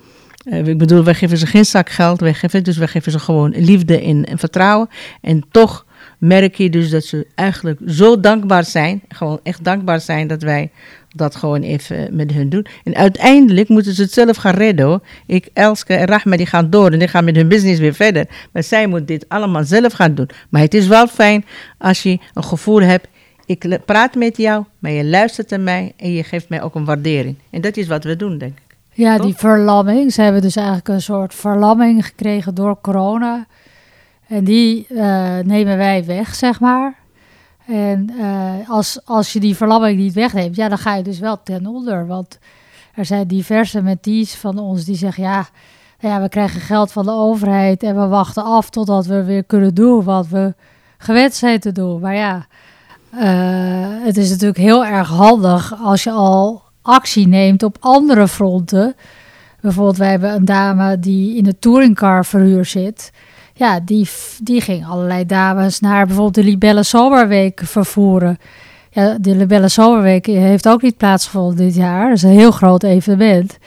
ik 0.50 0.78
bedoel, 0.78 1.05
wij 1.05 1.14
geven 1.14 1.38
ze 1.38 1.47
geen 1.47 1.64
zak 1.64 1.90
geld, 1.90 2.21
wij 2.21 2.35
geven, 2.35 2.64
dus 2.64 2.76
wij 2.76 2.88
geven 2.88 3.12
ze 3.12 3.19
gewoon 3.19 3.55
liefde 3.57 4.00
en, 4.00 4.25
en 4.25 4.38
vertrouwen. 4.38 4.88
En 5.21 5.45
toch 5.50 5.87
merk 6.19 6.55
je 6.55 6.71
dus 6.71 6.90
dat 6.90 7.05
ze 7.05 7.26
eigenlijk 7.35 7.81
zo 7.87 8.21
dankbaar 8.21 8.64
zijn, 8.64 9.02
gewoon 9.09 9.40
echt 9.43 9.64
dankbaar 9.64 10.00
zijn 10.00 10.26
dat 10.26 10.43
wij 10.43 10.71
dat 11.17 11.37
gewoon 11.37 11.62
even 11.62 12.17
met 12.17 12.33
hun 12.33 12.49
doen. 12.49 12.67
En 12.85 12.95
uiteindelijk 12.95 13.69
moeten 13.69 13.95
ze 13.95 14.02
het 14.02 14.12
zelf 14.12 14.37
gaan 14.37 14.55
redden. 14.55 14.87
Hoor. 14.87 15.00
Ik, 15.26 15.49
Elske 15.52 15.95
en 15.95 16.07
Rahma 16.07 16.37
die 16.37 16.47
gaan 16.47 16.71
door 16.71 16.93
en 16.93 16.99
die 16.99 17.09
gaan 17.09 17.25
met 17.25 17.37
hun 17.37 17.49
business 17.49 17.81
weer 17.81 17.95
verder. 17.95 18.26
Maar 18.52 18.62
zij 18.62 18.87
moet 18.87 19.07
dit 19.07 19.28
allemaal 19.28 19.64
zelf 19.64 19.93
gaan 19.93 20.14
doen. 20.14 20.28
Maar 20.49 20.62
het 20.62 20.75
is 20.75 20.87
wel 20.87 21.07
fijn 21.07 21.45
als 21.78 22.02
je 22.02 22.19
een 22.35 22.45
gevoel 22.45 22.81
hebt. 22.81 23.09
Ik 23.47 23.78
praat 23.85 24.14
met 24.14 24.37
jou, 24.37 24.64
maar 24.78 24.90
je 24.90 25.05
luistert 25.05 25.50
naar 25.50 25.61
mij 25.61 25.93
en 25.97 26.12
je 26.12 26.25
geeft 26.25 26.49
mij 26.49 26.62
ook 26.62 26.75
een 26.75 26.85
waardering. 26.85 27.37
En 27.50 27.61
dat 27.61 27.76
is 27.76 27.87
wat 27.87 28.05
we 28.05 28.17
doen, 28.17 28.38
denk 28.38 28.59
ik. 28.59 28.68
Ja, 28.99 29.19
die 29.19 29.35
verlamming. 29.37 30.12
Ze 30.12 30.23
hebben 30.23 30.43
dus 30.43 30.57
eigenlijk 30.57 30.88
een 30.88 31.02
soort 31.02 31.35
verlamming 31.35 32.07
gekregen 32.07 32.55
door 32.55 32.81
corona. 32.81 33.47
En 34.26 34.45
die 34.45 34.87
uh, 34.88 35.38
nemen 35.38 35.76
wij 35.76 36.05
weg, 36.05 36.35
zeg 36.35 36.61
maar. 36.61 36.95
En 37.67 38.11
uh, 38.19 38.71
als, 38.71 39.00
als 39.05 39.33
je 39.33 39.40
die 39.40 39.57
verlamming 39.57 39.99
niet 39.99 40.12
wegneemt, 40.12 40.57
ja, 40.57 40.69
dan 40.69 40.78
ga 40.78 40.95
je 40.95 41.02
dus 41.02 41.19
wel 41.19 41.43
ten 41.43 41.67
onder. 41.67 42.07
Want 42.07 42.38
er 42.95 43.05
zijn 43.05 43.26
diverse 43.26 43.83
mentees 43.83 44.35
van 44.35 44.59
ons 44.59 44.85
die 44.85 44.97
zeggen, 44.97 45.23
ja, 45.23 45.47
nou 46.00 46.14
ja, 46.14 46.21
we 46.21 46.28
krijgen 46.28 46.61
geld 46.61 46.93
van 46.93 47.05
de 47.05 47.12
overheid 47.12 47.83
en 47.83 48.00
we 48.00 48.07
wachten 48.07 48.45
af 48.45 48.71
totdat 48.71 49.07
we 49.07 49.25
weer 49.25 49.45
kunnen 49.45 49.75
doen 49.75 50.05
wat 50.05 50.28
we 50.28 50.55
gewend 50.99 51.35
zijn 51.35 51.61
te 51.61 51.73
doen. 51.73 52.00
Maar 52.00 52.14
ja, 52.14 52.47
uh, 53.14 54.05
het 54.05 54.17
is 54.17 54.31
natuurlijk 54.31 54.59
heel 54.59 54.85
erg 54.85 55.09
handig 55.09 55.83
als 55.83 56.02
je 56.02 56.11
al 56.11 56.67
actie 56.88 57.28
neemt 57.28 57.62
op 57.62 57.76
andere 57.80 58.28
fronten. 58.28 58.95
Bijvoorbeeld, 59.61 59.97
wij 59.97 60.11
hebben 60.11 60.35
een 60.35 60.45
dame 60.45 60.99
die 60.99 61.37
in 61.37 61.45
de 61.45 61.59
touringcar 61.59 62.25
verhuur 62.25 62.64
zit. 62.64 63.12
Ja, 63.54 63.80
die, 63.85 64.09
die 64.42 64.61
ging 64.61 64.87
allerlei 64.87 65.26
dames 65.26 65.80
naar 65.80 66.07
bijvoorbeeld 66.07 66.35
de 66.35 66.45
Libelle 66.45 66.83
Zomerweek 66.83 67.61
vervoeren. 67.64 68.38
Ja, 68.90 69.16
de 69.21 69.37
Libelle 69.37 69.68
Zomerweek 69.68 70.26
heeft 70.26 70.68
ook 70.68 70.83
niet 70.83 70.97
plaatsgevonden 70.97 71.57
dit 71.57 71.75
jaar. 71.75 72.09
Dat 72.09 72.16
is 72.16 72.23
een 72.23 72.30
heel 72.30 72.50
groot 72.50 72.83
evenement. 72.83 73.59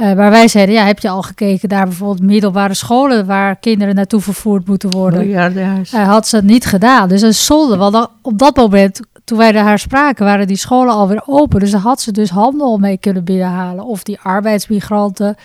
Uh, 0.00 0.12
maar 0.12 0.30
wij 0.30 0.48
zeiden, 0.48 0.74
ja, 0.74 0.84
heb 0.84 0.98
je 0.98 1.08
al 1.08 1.22
gekeken 1.22 1.68
naar 1.68 1.86
bijvoorbeeld 1.86 2.22
middelbare 2.22 2.74
scholen 2.74 3.26
waar 3.26 3.56
kinderen 3.56 3.94
naartoe 3.94 4.20
vervoerd 4.20 4.66
moeten 4.66 4.90
worden? 4.90 5.20
Oh, 5.20 5.28
ja, 5.28 5.50
uh, 5.50 6.08
had 6.08 6.28
ze 6.28 6.36
het 6.36 6.44
niet 6.44 6.66
gedaan. 6.66 7.08
Dus 7.08 7.22
een 7.22 7.34
zonde, 7.34 7.76
want 7.76 8.08
op 8.22 8.38
dat 8.38 8.56
moment 8.56 9.00
toen 9.28 9.38
wij 9.38 9.54
haar 9.54 9.78
spraken, 9.78 10.24
waren 10.24 10.46
die 10.46 10.56
scholen 10.56 10.94
alweer 10.94 11.22
open. 11.26 11.60
Dus 11.60 11.70
daar 11.70 11.80
had 11.80 12.00
ze 12.00 12.12
dus 12.12 12.30
handel 12.30 12.78
mee 12.78 12.98
kunnen 12.98 13.24
binnenhalen. 13.24 13.84
Of 13.84 14.02
die 14.02 14.18
arbeidsmigranten, 14.20 15.36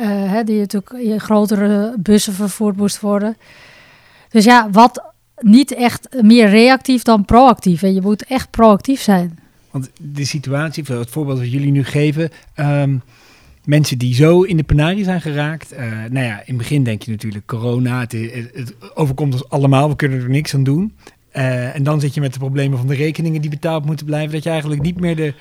uh, 0.00 0.06
hè, 0.06 0.44
die 0.44 0.58
natuurlijk 0.58 0.92
in 0.92 1.20
grotere 1.20 1.94
bussen 1.98 2.32
vervoerd 2.32 2.76
moest 2.76 3.00
worden. 3.00 3.36
Dus 4.30 4.44
ja, 4.44 4.68
wat 4.70 5.02
niet 5.40 5.74
echt 5.74 6.08
meer 6.22 6.48
reactief 6.48 7.02
dan 7.02 7.24
proactief. 7.24 7.82
En 7.82 7.94
je 7.94 8.00
moet 8.00 8.24
echt 8.24 8.50
proactief 8.50 9.00
zijn. 9.00 9.38
Want 9.70 9.90
de 10.00 10.24
situatie, 10.24 10.84
het 10.84 11.10
voorbeeld 11.10 11.38
wat 11.38 11.52
jullie 11.52 11.72
nu 11.72 11.84
geven... 11.84 12.30
Um, 12.56 13.02
mensen 13.64 13.98
die 13.98 14.14
zo 14.14 14.42
in 14.42 14.56
de 14.56 14.62
penarie 14.62 15.04
zijn 15.04 15.20
geraakt. 15.20 15.72
Uh, 15.72 15.78
nou 16.10 16.26
ja, 16.26 16.36
in 16.36 16.44
het 16.46 16.56
begin 16.56 16.82
denk 16.82 17.02
je 17.02 17.10
natuurlijk 17.10 17.46
corona, 17.46 18.00
het, 18.00 18.74
overkomt 18.94 19.32
ons 19.32 19.48
allemaal, 19.48 19.88
we 19.88 19.96
kunnen 19.96 20.20
er 20.20 20.30
niks 20.30 20.54
aan 20.54 20.64
doen. 20.64 20.92
Uh, 21.38 21.74
en 21.74 21.82
dan 21.82 22.00
zit 22.00 22.14
je 22.14 22.20
met 22.20 22.32
de 22.32 22.38
problemen 22.38 22.78
van 22.78 22.86
de 22.86 22.94
rekeningen 22.94 23.40
die 23.40 23.50
betaald 23.50 23.84
moeten 23.84 24.06
blijven. 24.06 24.32
Dat 24.32 24.42
je 24.42 24.50
eigenlijk 24.50 24.82
niet 24.82 25.00
meer 25.00 25.16
de, 25.16 25.34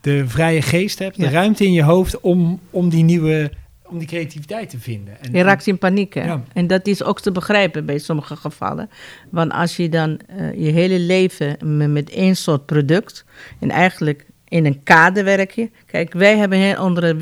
de 0.00 0.28
vrije 0.28 0.62
geest 0.62 0.98
hebt, 0.98 1.16
de 1.16 1.28
ruimte 1.28 1.64
in 1.64 1.72
je 1.72 1.82
hoofd 1.82 2.20
om, 2.20 2.60
om 2.70 2.88
die 2.88 3.04
nieuwe 3.04 3.50
om 3.90 3.98
die 3.98 4.08
creativiteit 4.08 4.70
te 4.70 4.78
vinden. 4.78 5.20
En, 5.20 5.32
je 5.32 5.42
raakt 5.42 5.66
in 5.66 5.78
paniek. 5.78 6.14
Ja. 6.14 6.42
En 6.52 6.66
dat 6.66 6.86
is 6.86 7.02
ook 7.02 7.20
te 7.20 7.32
begrijpen 7.32 7.86
bij 7.86 7.98
sommige 7.98 8.36
gevallen. 8.36 8.90
Want 9.30 9.52
als 9.52 9.76
je 9.76 9.88
dan 9.88 10.20
uh, 10.30 10.54
je 10.64 10.70
hele 10.70 10.98
leven 10.98 11.76
met, 11.76 11.90
met 11.90 12.10
één 12.10 12.36
soort 12.36 12.66
product 12.66 13.24
en 13.58 13.70
eigenlijk 13.70 14.26
in 14.50 14.66
een 14.66 14.82
kader 14.82 15.24
werk 15.24 15.50
je. 15.50 15.70
Kijk, 15.86 16.12
wij 16.12 16.36
hebben 16.36 16.58
heel 16.58 16.74
andere, 16.74 17.16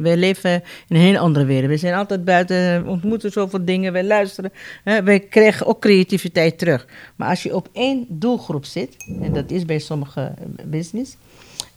wij 0.00 0.16
leven 0.16 0.62
in 0.88 0.96
een 0.96 1.02
heel 1.02 1.16
andere 1.16 1.44
wereld. 1.44 1.70
We 1.70 1.76
zijn 1.76 1.94
altijd 1.94 2.24
buiten, 2.24 2.86
ontmoeten 2.86 3.32
zoveel 3.32 3.64
dingen, 3.64 3.92
wij 3.92 4.04
luisteren. 4.04 4.52
Hè, 4.84 5.02
wij 5.02 5.20
krijgen 5.20 5.66
ook 5.66 5.80
creativiteit 5.80 6.58
terug. 6.58 6.86
Maar 7.16 7.28
als 7.28 7.42
je 7.42 7.54
op 7.54 7.68
één 7.72 8.06
doelgroep 8.08 8.64
zit, 8.64 8.96
en 9.20 9.32
dat 9.32 9.50
is 9.50 9.64
bij 9.64 9.78
sommige 9.78 10.34
business, 10.64 11.16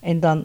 en 0.00 0.20
dan 0.20 0.44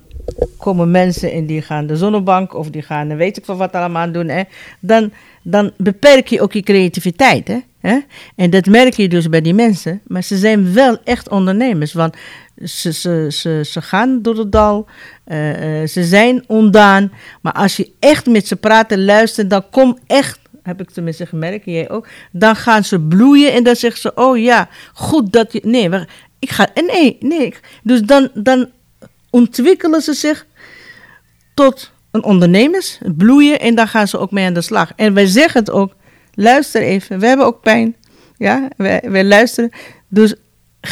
komen 0.57 0.91
mensen 0.91 1.31
en 1.31 1.45
die 1.45 1.61
gaan 1.61 1.87
de 1.87 1.95
zonnebank 1.95 2.53
of 2.53 2.69
die 2.69 2.81
gaan 2.81 3.15
weet 3.15 3.37
ik 3.37 3.45
van 3.45 3.57
wat 3.57 3.73
allemaal 3.73 4.11
doen, 4.11 4.27
hè, 4.27 4.43
dan, 4.79 5.11
dan 5.41 5.71
beperk 5.77 6.27
je 6.27 6.41
ook 6.41 6.53
je 6.53 6.61
creativiteit. 6.61 7.47
Hè? 7.47 7.59
Hè? 7.81 7.99
En 8.35 8.49
dat 8.49 8.65
merk 8.65 8.93
je 8.93 9.09
dus 9.09 9.29
bij 9.29 9.41
die 9.41 9.53
mensen. 9.53 10.01
Maar 10.07 10.23
ze 10.23 10.37
zijn 10.37 10.73
wel 10.73 10.97
echt 11.03 11.29
ondernemers. 11.29 11.93
Want 11.93 12.15
ze, 12.63 12.93
ze, 12.93 13.27
ze, 13.29 13.61
ze 13.65 13.81
gaan 13.81 14.21
door 14.21 14.37
het 14.37 14.51
dal. 14.51 14.87
Uh, 15.27 15.81
uh, 15.81 15.87
ze 15.87 16.03
zijn 16.03 16.43
ondaan. 16.47 17.11
Maar 17.41 17.53
als 17.53 17.77
je 17.77 17.91
echt 17.99 18.25
met 18.25 18.47
ze 18.47 18.55
praat 18.55 18.91
en 18.91 19.05
luistert, 19.05 19.49
dan 19.49 19.69
komt 19.69 19.99
echt 20.07 20.39
heb 20.63 20.81
ik 20.81 20.89
tenminste 20.89 21.25
gemerkt, 21.25 21.65
jij 21.65 21.89
ook. 21.89 22.07
Dan 22.31 22.55
gaan 22.55 22.83
ze 22.83 22.99
bloeien 22.99 23.53
en 23.53 23.63
dan 23.63 23.75
zeggen 23.75 24.01
ze: 24.01 24.11
Oh 24.15 24.37
ja, 24.37 24.69
goed 24.93 25.33
dat 25.33 25.53
je. 25.53 25.61
Nee, 25.63 25.89
ik 26.39 26.49
ga. 26.49 26.67
Nee, 26.87 27.17
nee. 27.19 27.53
Dus 27.83 28.01
dan, 28.01 28.29
dan 28.33 28.69
ontwikkelen 29.29 30.01
ze 30.01 30.13
zich 30.13 30.45
tot 31.53 31.91
een 32.11 32.23
ondernemers, 32.23 32.97
bloeien 33.15 33.59
en 33.59 33.75
dan 33.75 33.87
gaan 33.87 34.07
ze 34.07 34.17
ook 34.17 34.31
mee 34.31 34.45
aan 34.45 34.53
de 34.53 34.61
slag. 34.61 34.91
En 34.95 35.13
wij 35.13 35.25
zeggen 35.25 35.59
het 35.59 35.71
ook: 35.71 35.95
luister 36.33 36.81
even, 36.81 37.19
we 37.19 37.27
hebben 37.27 37.45
ook 37.45 37.61
pijn. 37.61 37.95
Ja, 38.37 38.67
wij 39.01 39.23
luisteren. 39.23 39.71
Dus 40.07 40.35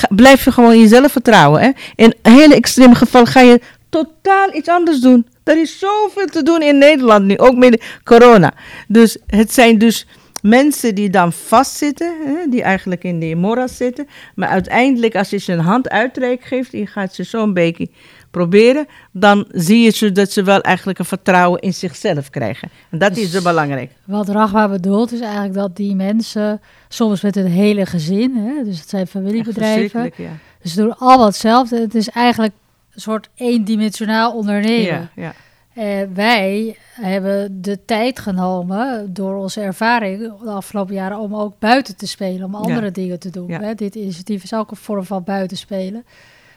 blijf 0.10 0.44
je 0.44 0.52
gewoon 0.52 0.80
jezelf 0.80 1.12
vertrouwen. 1.12 1.62
Hè? 1.62 1.70
In 1.96 2.14
hele 2.22 2.56
extreme 2.56 2.96
geval 2.96 3.26
ga 3.26 3.42
je 3.42 3.62
totaal 3.90 4.54
iets 4.54 4.70
anders 4.70 5.00
doen. 5.00 5.28
Er 5.44 5.62
is 5.62 5.80
zoveel 5.80 6.26
te 6.26 6.44
doen 6.44 6.62
in 6.62 6.78
Nederland 6.78 7.26
nu, 7.26 7.38
ook 7.38 7.56
met 7.56 7.84
corona. 8.04 8.54
Dus 8.88 9.18
het 9.28 9.54
zijn 9.54 9.78
dus 9.78 10.08
mensen 10.42 10.96
die 10.96 11.10
dan 11.10 11.34
vastzitten, 11.34 12.14
hè, 12.26 12.50
die 12.50 12.62
eigenlijk 12.62 13.04
in 13.04 13.20
de 13.20 13.36
moras 13.36 13.78
zitten. 13.78 14.08
Maar 14.36 14.50
uiteindelijk, 14.50 15.16
als 15.16 15.30
je 15.30 15.38
ze 15.38 15.52
een 15.52 15.60
hand 15.60 15.90
uitreik 15.90 16.44
geeft, 16.44 16.72
je 16.72 16.88
gaat 16.88 17.14
ze 17.14 17.24
zo'n 17.24 17.54
beetje 17.54 17.90
proberen, 18.32 18.88
dan 19.12 19.46
zie 19.52 19.84
je 19.84 19.90
ze 19.90 20.12
dat 20.12 20.32
ze 20.32 20.44
wel 20.44 20.62
eigenlijk 20.62 21.00
een 21.00 21.06
vertrouwen 21.06 21.62
in 21.62 21.74
zichzelf 21.74 22.30
krijgen. 22.30 22.70
En 22.90 22.98
dat 22.98 23.18
is 23.18 23.32
zo 23.32 23.42
belangrijk. 23.42 23.92
Wat 24.06 24.30
Rachwa 24.30 24.70
bedoelt 24.70 25.12
is 25.12 25.20
eigenlijk 25.20 25.54
dat 25.54 25.76
die 25.76 25.96
mensen, 25.96 26.62
soms 26.88 27.22
met 27.22 27.36
het 27.36 27.48
hele 27.48 27.86
gezin, 27.86 28.36
hè, 28.36 28.64
dus 28.64 28.80
het 28.80 28.90
zijn 28.90 29.08
familiebedrijven, 29.08 30.12
ja. 30.16 30.30
dus 30.62 30.74
ze 30.74 30.82
doen 30.82 30.98
allemaal 30.98 31.26
hetzelfde. 31.26 31.80
Het 31.80 31.96
is 31.96 32.10
eigenlijk 32.10 32.54
een 32.94 33.02
soort 33.02 33.30
eendimensionaal 33.36 34.34
ondernemen. 34.34 35.10
Ja, 35.16 35.24
ja. 35.24 35.34
En 35.74 36.14
wij 36.14 36.78
hebben 36.94 37.62
de 37.62 37.86
tijd 37.86 38.20
genomen 38.20 39.14
door 39.14 39.36
onze 39.36 39.62
ervaring 39.62 40.34
de 40.44 40.50
afgelopen 40.50 40.94
jaren 40.94 41.20
om 41.20 41.36
ook 41.36 41.54
buiten 41.60 41.96
te 41.96 42.08
spelen, 42.08 42.46
om 42.46 42.56
andere 42.56 42.92
dingen 42.92 43.20
te 43.20 43.30
doen. 43.30 43.52
Hè. 43.52 43.76
Dit 43.76 43.96
initiatief 43.96 44.44
is 44.44 44.54
ook 44.54 44.72
een 44.72 44.78
vorm 44.78 45.04
van 45.04 45.24
buitenspelen. 45.24 46.06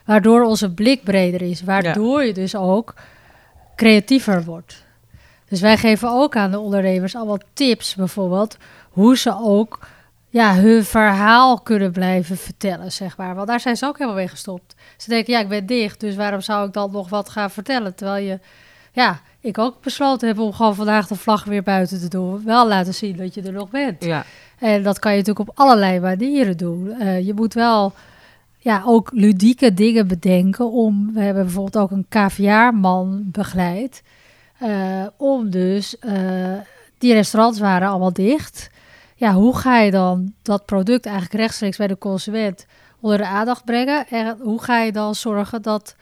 Waardoor 0.04 0.42
onze 0.42 0.70
blik 0.70 1.04
breder 1.04 1.42
is. 1.42 1.62
Waardoor 1.62 2.24
je 2.24 2.32
dus 2.32 2.56
ook 2.56 2.94
creatiever 3.76 4.44
wordt. 4.44 4.84
Dus 5.48 5.60
wij 5.60 5.76
geven 5.76 6.10
ook 6.10 6.36
aan 6.36 6.50
de 6.50 6.58
ondernemers 6.58 7.16
allemaal 7.16 7.38
tips, 7.52 7.94
bijvoorbeeld, 7.94 8.56
hoe 8.90 9.16
ze 9.16 9.36
ook 9.40 9.78
ja, 10.28 10.54
hun 10.54 10.84
verhaal 10.84 11.60
kunnen 11.60 11.92
blijven 11.92 12.36
vertellen, 12.36 12.92
zeg 12.92 13.16
maar. 13.16 13.34
Want 13.34 13.48
daar 13.48 13.60
zijn 13.60 13.76
ze 13.76 13.86
ook 13.86 13.98
helemaal 13.98 14.18
mee 14.18 14.28
gestopt. 14.28 14.74
Ze 14.96 15.08
denken, 15.08 15.32
ja, 15.32 15.40
ik 15.40 15.48
ben 15.48 15.66
dicht, 15.66 16.00
dus 16.00 16.16
waarom 16.16 16.40
zou 16.40 16.66
ik 16.66 16.72
dan 16.72 16.90
nog 16.90 17.08
wat 17.08 17.28
gaan 17.28 17.50
vertellen? 17.50 17.94
Terwijl 17.94 18.24
je, 18.24 18.38
ja, 18.92 19.20
ik 19.40 19.58
ook 19.58 19.80
besloten 19.80 20.28
heb 20.28 20.38
om 20.38 20.52
gewoon 20.52 20.74
vandaag 20.74 21.06
de 21.06 21.14
vlag 21.14 21.44
weer 21.44 21.62
buiten 21.62 22.00
te 22.00 22.08
doen. 22.08 22.44
Wel 22.44 22.68
laten 22.68 22.94
zien 22.94 23.16
dat 23.16 23.34
je 23.34 23.42
er 23.42 23.52
nog 23.52 23.70
bent. 23.70 24.04
Ja. 24.04 24.24
En 24.58 24.82
dat 24.82 24.98
kan 24.98 25.12
je 25.12 25.18
natuurlijk 25.18 25.48
op 25.48 25.58
allerlei 25.58 26.00
manieren 26.00 26.56
doen. 26.56 26.94
Uh, 27.00 27.26
je 27.26 27.34
moet 27.34 27.54
wel 27.54 27.92
ja, 28.62 28.82
ook 28.86 29.10
ludieke 29.12 29.74
dingen 29.74 30.08
bedenken. 30.08 30.70
Om, 30.70 31.12
we 31.14 31.20
hebben 31.20 31.44
bijvoorbeeld 31.44 31.84
ook 31.84 31.90
een 31.90 32.06
KVR-man 32.08 33.22
begeleid. 33.24 34.02
Uh, 34.62 35.06
om 35.16 35.50
dus, 35.50 35.96
uh, 36.00 36.52
die 36.98 37.12
restaurants 37.12 37.58
waren 37.58 37.88
allemaal 37.88 38.12
dicht. 38.12 38.70
Ja, 39.14 39.32
hoe 39.32 39.56
ga 39.56 39.78
je 39.78 39.90
dan 39.90 40.34
dat 40.42 40.66
product 40.66 41.06
eigenlijk 41.06 41.34
rechtstreeks 41.34 41.76
bij 41.76 41.86
de 41.86 41.98
consument 41.98 42.66
onder 43.00 43.18
de 43.18 43.26
aandacht 43.26 43.64
brengen? 43.64 44.08
En 44.08 44.36
hoe 44.40 44.62
ga 44.62 44.82
je 44.82 44.92
dan 44.92 45.14
zorgen 45.14 45.62
dat 45.62 45.96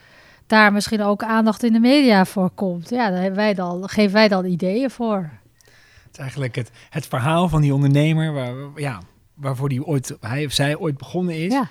daar 0.47 0.73
misschien 0.73 1.03
ook 1.03 1.23
aandacht 1.23 1.63
in 1.63 1.73
de 1.73 1.81
media 1.81 2.25
voor 2.25 2.51
komt? 2.51 2.91
Ja, 2.91 3.11
daar 3.11 3.21
hebben 3.21 3.39
wij 3.39 3.55
dan, 3.55 3.89
geven 3.89 4.13
wij 4.13 4.29
dan 4.29 4.45
ideeën 4.45 4.91
voor. 4.91 5.31
Het 6.03 6.13
is 6.13 6.19
eigenlijk 6.19 6.55
het, 6.55 6.71
het 6.91 7.07
verhaal 7.07 7.49
van 7.49 7.61
die 7.61 7.75
ondernemer 7.75 8.33
waar, 8.33 8.55
ja, 8.75 9.01
waarvoor 9.35 9.69
die 9.69 9.85
ooit, 9.85 10.17
hij 10.21 10.45
of 10.45 10.53
zij 10.53 10.77
ooit 10.77 10.99
begonnen 10.99 11.37
is. 11.37 11.53
Ja 11.53 11.69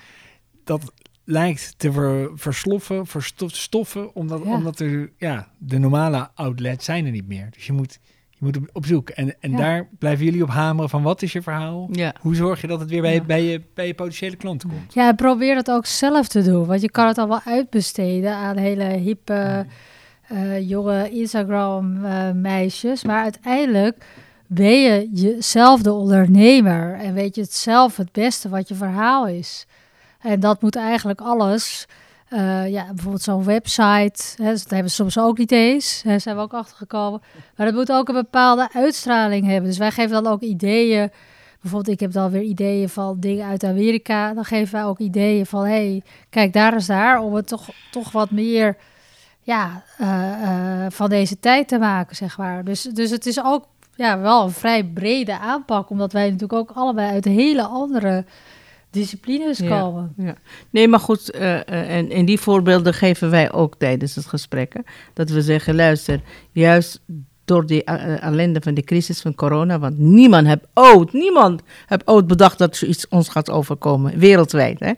dat 0.64 0.92
lijkt 1.24 1.74
te 1.76 1.92
ver, 1.92 2.30
versloffen, 2.34 3.06
verstoffen, 3.06 4.14
omdat, 4.14 4.40
omdat 4.40 4.80
er, 4.80 5.12
ja, 5.18 5.48
de 5.58 5.78
normale 5.78 6.28
outlets 6.34 6.84
zijn 6.84 7.04
er 7.06 7.12
niet 7.12 7.28
meer. 7.28 7.48
Dus 7.50 7.66
je 7.66 7.72
moet, 7.72 7.98
Je 8.30 8.36
moet 8.46 8.56
op, 8.56 8.68
op 8.72 8.86
zoek. 8.86 9.08
En, 9.08 9.34
en 9.40 9.50
Ja. 9.50 9.56
daar 9.56 9.88
blijven 9.98 10.24
jullie 10.24 10.42
op 10.42 10.48
hameren 10.48 10.90
van 10.90 11.02
wat 11.02 11.22
is 11.22 11.32
je 11.32 11.42
verhaal? 11.42 11.88
Ja. 11.92 12.14
Hoe 12.20 12.34
zorg 12.34 12.60
je 12.60 12.66
dat 12.66 12.80
het 12.80 12.90
weer 12.90 13.02
bij, 13.26 13.42
je, 13.42 13.62
bij 13.74 13.86
je 13.86 13.94
potentiële 13.94 14.36
klanten 14.36 14.68
komt? 14.68 14.94
Ja, 14.94 15.12
probeer 15.12 15.56
het 15.56 15.70
ook 15.70 15.86
zelf 15.86 16.28
te 16.28 16.42
doen. 16.42 16.66
Want 16.66 16.80
je 16.80 16.90
kan 16.90 17.06
het 17.06 17.18
al 17.18 17.28
wel 17.28 17.40
uitbesteden 17.44 18.34
aan 18.34 18.56
hele 18.56 18.84
hippe, 18.84 19.66
eh, 20.28 20.68
jonge 20.68 21.10
Instagram-meisjes. 21.10 23.04
maar 23.04 23.22
uiteindelijk 23.22 24.04
ben 24.46 24.82
je 24.82 25.08
jezelf 25.12 25.82
de 25.82 25.92
ondernemer. 25.92 26.94
En 26.94 27.14
weet 27.14 27.34
je 27.34 27.40
het 27.40 27.54
zelf 27.54 27.96
het 27.96 28.12
beste 28.12 28.48
wat 28.48 28.68
je 28.68 28.74
verhaal 28.74 29.26
is. 29.26 29.66
En 30.20 30.40
dat 30.40 30.62
moet 30.62 30.76
eigenlijk 30.76 31.20
alles... 31.20 31.86
eh, 32.28 32.68
ja, 32.68 32.86
bijvoorbeeld 32.86 33.22
zo'n 33.22 33.44
website, 33.44 34.22
hè, 34.42 34.52
dat 34.52 34.70
hebben 34.70 34.90
ze 34.90 34.94
soms 34.94 35.18
ook 35.18 35.38
niet 35.38 35.52
eens. 35.52 36.02
Daar 36.04 36.20
zijn 36.20 36.36
we 36.36 36.42
ook 36.42 36.54
achter 36.54 36.76
gekomen. 36.76 37.22
Maar 37.56 37.66
dat 37.66 37.74
moet 37.74 37.92
ook 37.92 38.08
een 38.08 38.14
bepaalde 38.14 38.68
uitstraling 38.72 39.46
hebben. 39.46 39.68
Dus 39.68 39.78
wij 39.78 39.90
geven 39.90 40.22
dan 40.22 40.32
ook 40.32 40.40
ideeën 40.40 41.10
Bijvoorbeeld, 41.60 41.94
ik 41.94 42.00
heb 42.00 42.12
dan 42.12 42.30
weer 42.30 42.42
ideeën 42.42 42.88
van 42.88 43.20
dingen 43.20 43.46
uit 43.46 43.64
Amerika. 43.64 44.34
Dan 44.34 44.44
geven 44.44 44.72
wij 44.72 44.84
ook 44.84 44.98
ideeën 44.98 45.46
van, 45.46 45.64
hey, 45.64 46.02
kijk, 46.30 46.52
daar 46.52 46.76
is 46.76 46.86
daar. 46.86 47.20
Om 47.20 47.34
het 47.34 47.46
toch, 47.46 47.68
toch 47.90 48.12
wat 48.12 48.30
meer 48.30 48.76
ja, 49.42 49.82
eh, 49.98 50.42
eh, 50.42 50.90
van 50.90 51.08
deze 51.08 51.40
tijd 51.40 51.68
te 51.68 51.78
maken, 51.78 52.16
zeg 52.16 52.38
maar. 52.38 52.64
Dus, 52.64 52.82
dus 52.82 53.10
het 53.10 53.26
is 53.26 53.44
ook 53.44 53.64
ja, 53.94 54.18
wel 54.18 54.44
een 54.44 54.50
vrij 54.50 54.84
brede 54.84 55.38
aanpak. 55.38 55.90
Omdat 55.90 56.12
wij 56.12 56.24
natuurlijk 56.24 56.52
ook 56.52 56.76
allebei 56.76 57.10
uit 57.12 57.24
hele 57.24 57.62
andere 57.62 58.24
disciplines 58.90 59.58
Ja. 59.58 59.80
komen. 59.80 60.14
Nee, 60.70 60.88
maar 60.88 61.00
goed, 61.00 61.30
eh, 61.30 61.54
eh, 61.54 61.96
en, 61.96 62.10
en 62.10 62.24
die 62.24 62.40
voorbeelden 62.40 62.94
geven 62.94 63.30
wij 63.30 63.52
ook 63.52 63.74
tijdens 63.78 64.14
het 64.14 64.26
gesprek. 64.26 64.74
Dat 65.14 65.30
we 65.30 65.42
zeggen, 65.42 65.74
luister, 65.74 66.20
juist 66.52 67.00
door 67.44 67.66
die 67.66 67.84
eh, 67.84 68.22
ellende 68.22 68.60
van 68.60 68.74
de 68.74 68.82
crisis 68.82 69.20
van 69.20 69.34
corona, 69.34 69.78
want 69.78 69.98
niemand 69.98 70.46
heeft 70.46 70.66
ooit, 70.74 71.12
niemand 71.12 71.62
heeft 71.86 72.06
ooit 72.06 72.26
bedacht 72.26 72.58
dat 72.58 72.76
zoiets 72.76 73.08
ons 73.08 73.28
gaat 73.28 73.50
overkomen, 73.50 74.18
wereldwijd. 74.18 74.80
Hè? 74.80 74.92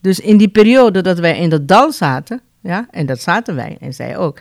Dus 0.00 0.20
in 0.20 0.36
die 0.36 0.48
periode 0.48 1.00
dat 1.00 1.18
wij 1.18 1.38
in 1.38 1.50
dat 1.50 1.68
dal 1.68 1.92
zaten, 1.92 2.40
ja, 2.60 2.86
en 2.90 3.06
dat 3.06 3.20
zaten 3.20 3.54
wij, 3.54 3.76
en 3.80 3.94
zij 3.94 4.16
ook. 4.16 4.40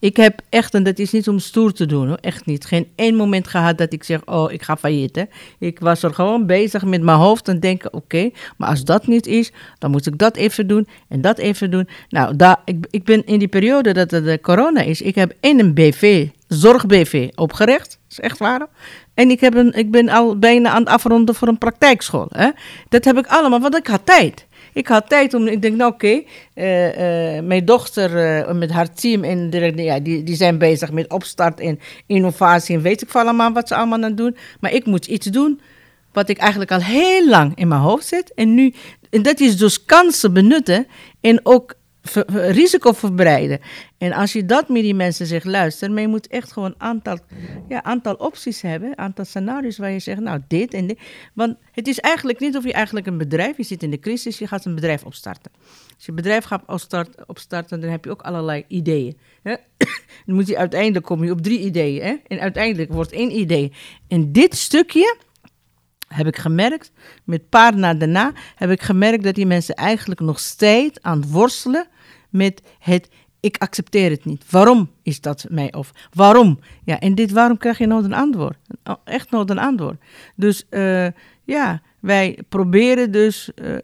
Ik 0.00 0.16
heb 0.16 0.40
echt, 0.48 0.74
en 0.74 0.82
dat 0.82 0.98
is 0.98 1.12
niet 1.12 1.28
om 1.28 1.38
stoer 1.38 1.72
te 1.72 1.86
doen, 1.86 2.08
hoor, 2.08 2.18
echt 2.20 2.46
niet. 2.46 2.64
Geen 2.64 2.88
één 2.94 3.14
moment 3.14 3.48
gehad 3.48 3.78
dat 3.78 3.92
ik 3.92 4.04
zeg, 4.04 4.26
oh, 4.26 4.52
ik 4.52 4.62
ga 4.62 4.76
failliet. 4.76 5.26
Ik 5.58 5.78
was 5.78 6.02
er 6.02 6.14
gewoon 6.14 6.46
bezig 6.46 6.84
met 6.84 7.02
mijn 7.02 7.18
hoofd 7.18 7.48
en 7.48 7.60
denken, 7.60 7.92
oké, 7.92 8.30
maar 8.56 8.68
als 8.68 8.84
dat 8.84 9.06
niet 9.06 9.26
is, 9.26 9.52
dan 9.78 9.90
moet 9.90 10.06
ik 10.06 10.18
dat 10.18 10.36
even 10.36 10.66
doen 10.66 10.88
en 11.08 11.20
dat 11.20 11.38
even 11.38 11.70
doen. 11.70 11.88
Nou, 12.08 12.36
daar, 12.36 12.60
ik, 12.64 12.86
ik 12.90 13.04
ben 13.04 13.26
in 13.26 13.38
die 13.38 13.48
periode 13.48 13.92
dat 13.92 14.10
de 14.10 14.38
corona 14.42 14.80
is, 14.80 15.00
ik 15.02 15.14
heb 15.14 15.34
in 15.40 15.60
een 15.60 15.74
BV, 15.74 16.28
zorg-BV, 16.48 17.28
opgericht. 17.34 17.90
Dat 17.90 18.18
is 18.18 18.20
echt 18.20 18.38
waar. 18.38 18.66
En 19.14 19.30
ik, 19.30 19.40
heb 19.40 19.54
een, 19.54 19.72
ik 19.72 19.90
ben 19.90 20.08
al 20.08 20.38
bijna 20.38 20.70
aan 20.70 20.80
het 20.80 20.88
afronden 20.88 21.34
voor 21.34 21.48
een 21.48 21.58
praktijkschool. 21.58 22.26
Hè. 22.28 22.50
Dat 22.88 23.04
heb 23.04 23.18
ik 23.18 23.26
allemaal, 23.26 23.60
want 23.60 23.76
ik 23.76 23.86
had 23.86 24.06
tijd. 24.06 24.46
Ik 24.72 24.88
had 24.88 25.08
tijd 25.08 25.34
om, 25.34 25.46
ik 25.46 25.62
denk, 25.62 25.76
nou 25.76 25.92
oké, 25.92 26.22
eh, 26.54 27.36
eh, 27.36 27.44
mijn 27.44 27.64
dochter 27.64 28.16
eh, 28.16 28.52
met 28.52 28.70
haar 28.70 28.94
team, 28.94 29.24
en 29.24 29.50
de, 29.50 29.72
ja, 29.76 30.00
die, 30.00 30.22
die 30.22 30.36
zijn 30.36 30.58
bezig 30.58 30.92
met 30.92 31.10
opstart 31.10 31.60
en 31.60 31.78
innovatie 32.06 32.76
en 32.76 32.82
weet 32.82 33.02
ik 33.02 33.10
veel 33.10 33.20
allemaal 33.20 33.52
wat 33.52 33.68
ze 33.68 33.74
allemaal 33.74 34.02
aan 34.02 34.14
doen. 34.14 34.36
Maar 34.60 34.72
ik 34.72 34.86
moet 34.86 35.06
iets 35.06 35.26
doen 35.26 35.60
wat 36.12 36.28
ik 36.28 36.38
eigenlijk 36.38 36.72
al 36.72 36.82
heel 36.82 37.28
lang 37.28 37.52
in 37.56 37.68
mijn 37.68 37.80
hoofd 37.80 38.06
zit. 38.06 38.34
En 38.34 38.54
nu, 38.54 38.74
en 39.10 39.22
dat 39.22 39.40
is 39.40 39.56
dus 39.56 39.84
kansen 39.84 40.32
benutten 40.32 40.86
en 41.20 41.40
ook 41.42 41.74
risico 42.26 42.92
verbreiden. 42.92 43.60
En 43.98 44.12
als 44.12 44.32
je 44.32 44.44
dat 44.44 44.68
met 44.68 44.82
die 44.82 44.94
mensen 44.94 45.26
zegt, 45.26 45.44
luister, 45.44 45.90
maar 45.90 46.00
je 46.00 46.08
moet 46.08 46.26
echt 46.26 46.52
gewoon 46.52 46.68
een 46.68 46.80
aantal, 46.80 47.18
ja, 47.68 47.82
aantal 47.82 48.14
opties 48.14 48.60
hebben, 48.62 48.98
aantal 48.98 49.24
scenario's 49.24 49.78
waar 49.78 49.90
je 49.90 49.98
zegt, 49.98 50.20
nou 50.20 50.40
dit 50.48 50.74
en 50.74 50.86
dit. 50.86 50.98
Want 51.34 51.56
het 51.72 51.88
is 51.88 51.98
eigenlijk 51.98 52.40
niet 52.40 52.56
of 52.56 52.64
je 52.64 52.72
eigenlijk 52.72 53.06
een 53.06 53.18
bedrijf, 53.18 53.56
je 53.56 53.62
zit 53.62 53.82
in 53.82 53.90
de 53.90 53.98
crisis, 53.98 54.38
je 54.38 54.46
gaat 54.46 54.64
een 54.64 54.74
bedrijf 54.74 55.04
opstarten. 55.04 55.50
Als 55.96 56.06
je 56.06 56.12
bedrijf 56.12 56.44
gaat 56.44 56.62
opstart- 56.66 57.26
opstarten, 57.26 57.80
dan 57.80 57.90
heb 57.90 58.04
je 58.04 58.10
ook 58.10 58.22
allerlei 58.22 58.64
ideeën. 58.68 59.16
Hè? 59.42 59.54
Dan 60.26 60.34
moet 60.34 60.46
je 60.46 60.56
uiteindelijk 60.56 61.04
kom 61.04 61.24
je 61.24 61.30
op 61.30 61.42
drie 61.42 61.58
ideeën. 61.58 62.02
Hè? 62.02 62.16
En 62.26 62.40
uiteindelijk 62.40 62.92
wordt 62.92 63.12
één 63.12 63.38
idee. 63.38 63.72
En 64.08 64.32
dit 64.32 64.56
stukje 64.56 65.16
heb 66.14 66.26
ik 66.26 66.36
gemerkt, 66.36 66.92
met 67.24 67.48
paar 67.48 67.76
na 67.76 67.94
daarna, 67.94 68.32
heb 68.54 68.70
ik 68.70 68.82
gemerkt 68.82 69.24
dat 69.24 69.34
die 69.34 69.46
mensen 69.46 69.74
eigenlijk 69.74 70.20
nog 70.20 70.38
steeds 70.38 70.98
aan 71.02 71.20
het 71.20 71.30
worstelen 71.30 71.86
met 72.28 72.62
het 72.78 73.08
ik 73.40 73.56
accepteer 73.58 74.10
het 74.10 74.24
niet. 74.24 74.44
Waarom 74.50 74.90
is 75.02 75.20
dat 75.20 75.46
mij 75.48 75.72
of 75.72 75.92
waarom? 76.12 76.58
Ja, 76.84 76.98
en 76.98 77.14
dit 77.14 77.30
waarom 77.30 77.56
krijg 77.56 77.78
je 77.78 77.86
nooit 77.86 78.04
een 78.04 78.12
antwoord. 78.12 78.56
Echt 79.04 79.30
nooit 79.30 79.50
een 79.50 79.58
antwoord. 79.58 80.00
Dus 80.34 80.68
eh, 80.68 81.06
ja, 81.44 81.82
wij 82.00 82.38
proberen 82.48 83.10
dus 83.10 83.50
eh, 83.54 83.76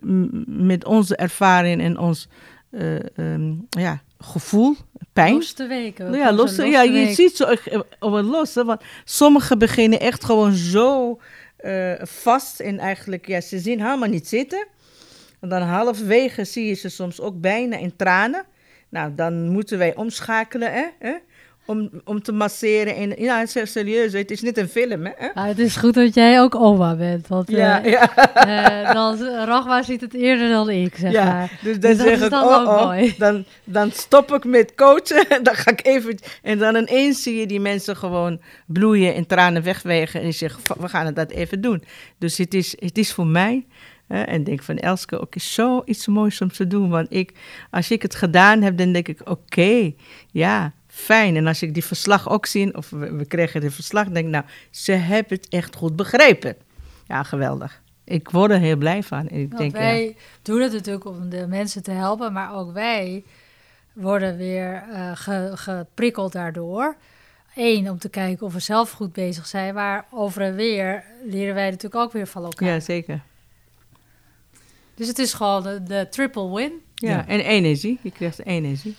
met 0.46 0.84
onze 0.84 1.16
ervaring 1.16 1.80
en 1.80 1.98
ons 1.98 2.28
eh, 2.70 3.18
ehm, 3.18 3.54
ja, 3.68 4.02
gevoel, 4.18 4.76
pijn. 5.12 5.34
Los 5.34 5.52
te 5.52 5.66
weken. 5.66 6.12
Ja, 6.12 6.32
los, 6.32 6.56
ja, 6.56 6.82
je 6.82 7.14
ziet 7.14 7.36
zo 7.36 7.44
eh, 7.44 7.80
op 7.98 8.12
het 8.12 8.24
losse, 8.24 8.64
want 8.64 8.82
sommigen 9.04 9.58
beginnen 9.58 10.00
echt 10.00 10.24
gewoon 10.24 10.52
zo 10.52 11.18
eh, 11.66 12.07
vast 12.07 12.61
en 12.61 12.79
eigenlijk, 12.79 13.26
ja, 13.26 13.40
ze 13.40 13.59
zien 13.59 13.81
helemaal 13.81 14.09
niet 14.09 14.29
zitten. 14.29 14.66
En 15.40 15.48
dan 15.48 15.62
halverwege 15.62 16.44
zie 16.44 16.66
je 16.66 16.74
ze 16.74 16.88
soms 16.88 17.20
ook 17.20 17.40
bijna 17.40 17.76
in 17.76 17.96
tranen. 17.96 18.44
Nou, 18.88 19.14
dan 19.14 19.48
moeten 19.48 19.79
wij 19.79 19.94
omschakelen, 19.94 20.72
hè, 20.72 20.87
hè, 20.98 21.14
om, 21.66 21.90
om 22.05 22.22
te 22.22 22.33
masseren. 22.33 22.96
En, 22.96 23.14
ja, 23.18 23.38
het 23.38 23.57
is 23.57 23.72
serieus, 23.72 24.12
het 24.12 24.31
is 24.31 24.42
niet 24.42 24.59
een 24.59 24.68
film, 24.68 25.05
hè. 25.05 25.42
het 25.42 25.59
is 25.59 25.76
goed 25.76 25.94
dat 25.94 26.14
jij 26.14 26.40
ook 26.40 26.55
oma 26.55 26.96
bent. 26.96 27.29
Want 27.29 27.50
Ja, 27.50 27.85
eh, 27.85 27.90
ja. 27.90 28.16
eh, 28.35 28.94
dan, 28.94 29.18
Ragma 29.44 29.83
ziet 29.83 30.00
het 30.00 30.14
eerder 30.14 30.48
dan 30.48 30.70
ik, 30.70 30.94
zeg 30.96 31.12
Ja, 31.12 31.24
maar. 31.24 31.59
dus 31.62 31.81
dan 31.81 31.90
Dus 31.90 32.00
zeg 32.00 32.22
ik, 32.22 32.31
dan 32.31 32.44
oh, 32.44 32.52
oh, 32.52 32.85
mooi. 32.85 33.14
dan, 33.18 33.44
dan 33.64 33.90
stop 33.90 34.35
ik 34.35 34.44
met 34.44 34.74
coachen. 34.74 35.26
dan 35.42 35.55
ga 35.55 35.70
ik 35.70 35.87
even... 35.87 36.18
En 36.42 36.59
dan 36.59 36.76
ineens 36.76 37.22
zie 37.22 37.37
je 37.37 37.46
die 37.46 37.61
mensen 37.61 37.96
gewoon 37.96 38.40
bloeien 38.66 39.14
en 39.14 39.26
tranen 39.26 39.62
wegwegen. 39.62 40.20
En 40.20 40.26
je 40.26 40.33
zegt, 40.33 40.61
we 40.79 40.88
gaan 40.88 41.14
dat 41.14 41.31
even 41.31 41.61
doen. 41.61 41.83
Dus 42.18 42.37
het 42.38 42.55
is, 42.55 42.76
het 42.79 42.98
is 42.98 43.12
voor 43.12 43.26
mij... 43.26 43.66
hè, 44.09 44.22
en 44.22 44.40
ik 44.40 44.46
denk 44.46 44.62
van 44.62 44.76
Elske, 44.76 45.20
ook 45.20 45.35
is 45.35 45.55
zo 45.55 45.83
iets 45.85 46.07
moois 46.07 46.40
om 46.40 46.52
te 46.52 46.66
doen. 46.66 46.90
Want 46.90 47.07
ik, 47.11 47.33
als 47.70 47.90
ik 47.90 48.02
het 48.02 48.14
gedaan 48.14 48.62
heb, 48.62 48.76
dan 48.76 48.92
denk 48.92 49.09
ik, 49.09 49.20
oké, 49.31 49.92
ja, 50.31 50.72
fijn. 50.96 51.37
En 51.37 51.46
als 51.46 51.62
ik 51.62 51.74
die 51.74 51.85
verslag 51.85 52.28
ook 52.28 52.46
zie, 52.46 52.76
of 52.76 52.90
we, 52.90 53.12
we 53.12 53.24
kregen 53.24 53.61
die 53.61 53.70
verslag, 53.70 54.04
denk 54.09 54.24
ik, 54.26 54.32
nou, 54.32 54.44
ze 54.70 54.92
hebben 54.92 55.37
het 55.37 55.48
echt 55.48 55.76
goed 55.76 55.96
begrepen. 55.96 56.56
Ja, 57.06 57.22
geweldig. 57.22 57.82
Ik 58.04 58.30
word 58.30 58.50
er 58.50 58.59
heel 58.59 58.76
blij 58.76 59.02
van. 59.02 59.28
En 59.28 59.40
ik 59.40 59.48
Want 59.48 59.59
denk, 59.61 59.72
ja. 59.74 59.78
wij 59.78 60.16
doen 60.42 60.61
het 60.61 60.72
natuurlijk 60.72 61.04
om 61.04 61.28
de 61.28 61.46
mensen 61.46 61.82
te 61.82 61.90
helpen, 61.90 62.32
maar 62.32 62.54
ook 62.54 62.72
wij 62.72 63.24
worden 63.92 64.37
weer 64.37 64.82
eh, 64.92 65.11
ge- 65.14 65.50
geprikkeld 65.54 66.32
daardoor. 66.32 66.96
Eén, 67.54 67.90
om 67.90 67.98
te 67.98 68.09
kijken 68.09 68.46
of 68.46 68.52
we 68.52 68.59
zelf 68.61 68.90
goed 68.90 69.12
bezig 69.12 69.46
zijn, 69.46 69.74
maar 69.74 70.06
over 70.11 70.42
en 70.42 70.54
weer 70.54 71.04
leren 71.24 71.54
wij 71.54 71.70
natuurlijk 71.70 72.02
ook 72.02 72.12
weer 72.12 72.26
van 72.26 72.44
elkaar. 72.44 72.68
Ja, 72.68 72.80
zeker. 72.80 73.20
Dus 74.94 75.09
het 75.09 75.18
is 75.18 75.32
gewoon 75.32 75.62
de, 75.62 75.82
de 75.82 76.06
triple 76.11 76.54
win. 76.54 76.72
Ja, 76.94 77.11
Ja. 77.11 77.26
en 77.26 77.40
energie. 77.40 77.98
Je 78.02 78.11
krijgt 78.11 78.44
energie. 78.44 78.94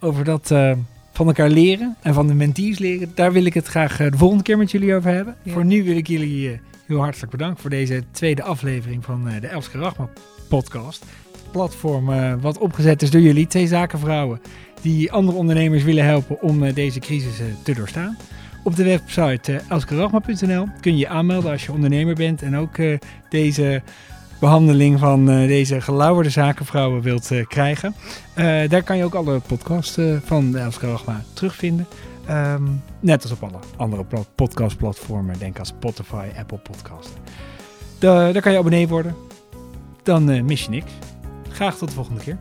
Over 0.00 0.24
dat 0.24 0.50
eh, 0.50 0.72
van 1.20 1.28
elkaar 1.28 1.50
leren 1.50 1.96
en 2.02 2.14
van 2.14 2.26
de 2.26 2.34
mentees 2.34 2.78
leren, 2.78 3.12
daar 3.14 3.32
wil 3.32 3.44
ik 3.44 3.54
het 3.54 3.66
graag 3.66 4.00
eh, 4.00 4.10
de 4.10 4.16
volgende 4.16 4.42
keer 4.42 4.58
met 4.58 4.70
jullie 4.70 4.94
over 4.94 5.10
hebben. 5.10 5.36
Ja. 5.42 5.52
Voor 5.52 5.64
nu 5.64 5.84
wil 5.84 5.96
ik 5.96 6.06
jullie 6.06 6.50
eh, 6.50 6.58
heel 6.86 7.00
hartelijk 7.00 7.30
bedanken 7.30 7.60
voor 7.60 7.70
deze 7.70 8.02
tweede 8.10 8.42
aflevering 8.42 9.04
van 9.04 9.28
de 9.40 9.46
Elske 9.46 9.78
Rachma 9.78 10.08
podcast. 10.48 11.04
Platform 11.52 12.12
eh, 12.12 12.34
wat 12.40 12.58
opgezet 12.58 13.02
is 13.02 13.10
door 13.10 13.20
jullie, 13.20 13.46
twee 13.46 13.66
zakenvrouwen 13.66 14.40
die 14.82 15.12
andere 15.12 15.38
ondernemers 15.38 15.82
willen 15.82 16.04
helpen 16.04 16.42
om 16.42 16.72
deze 16.72 17.00
crisis 17.00 17.40
te 17.62 17.74
doorstaan. 17.74 18.16
Op 18.64 18.76
de 18.76 18.84
website 18.84 19.60
uh, 19.70 20.62
kun 20.80 20.92
je 20.92 20.98
je 20.98 21.08
aanmelden 21.08 21.50
als 21.50 21.66
je 21.66 21.72
ondernemer 21.72 22.14
bent 22.14 22.42
en 22.42 22.56
ook 22.56 22.76
deze 23.28 23.82
behandeling 24.40 24.98
van 24.98 25.30
eh, 25.30 25.46
deze 25.48 25.80
gelauwerde 25.80 26.30
zakenvrouwen 26.30 27.02
wilt 27.02 27.30
eh, 27.30 27.46
krijgen. 27.46 27.94
Eh, 28.34 28.68
daar 28.68 28.82
kan 28.82 28.96
je 28.96 29.04
ook 29.04 29.14
alle 29.14 29.40
podcasts 29.46 29.98
van 30.24 30.56
Elske 30.56 30.86
Rachma 30.90 31.22
terugvinden. 31.32 31.86
Ehm, 32.26 32.62
net 33.00 33.22
als 33.22 33.32
op 33.32 33.42
alle 33.42 33.58
andere 33.76 34.04
pla- 34.04 34.22
podcastplatformen. 34.34 35.38
Denk 35.38 35.58
aan 35.58 35.66
Spotify, 35.66 36.26
Apple 36.38 36.58
Podcasts. 36.58 37.10
Da- 37.98 38.32
daar 38.32 38.42
kan 38.42 38.52
je 38.52 38.58
abonnee 38.58 38.88
worden. 38.88 39.14
Dan 40.02 40.44
mis 40.44 40.64
je 40.64 40.70
niks. 40.70 40.92
Graag 41.48 41.76
tot 41.76 41.88
de 41.88 41.94
volgende 41.94 42.20
keer. 42.20 42.38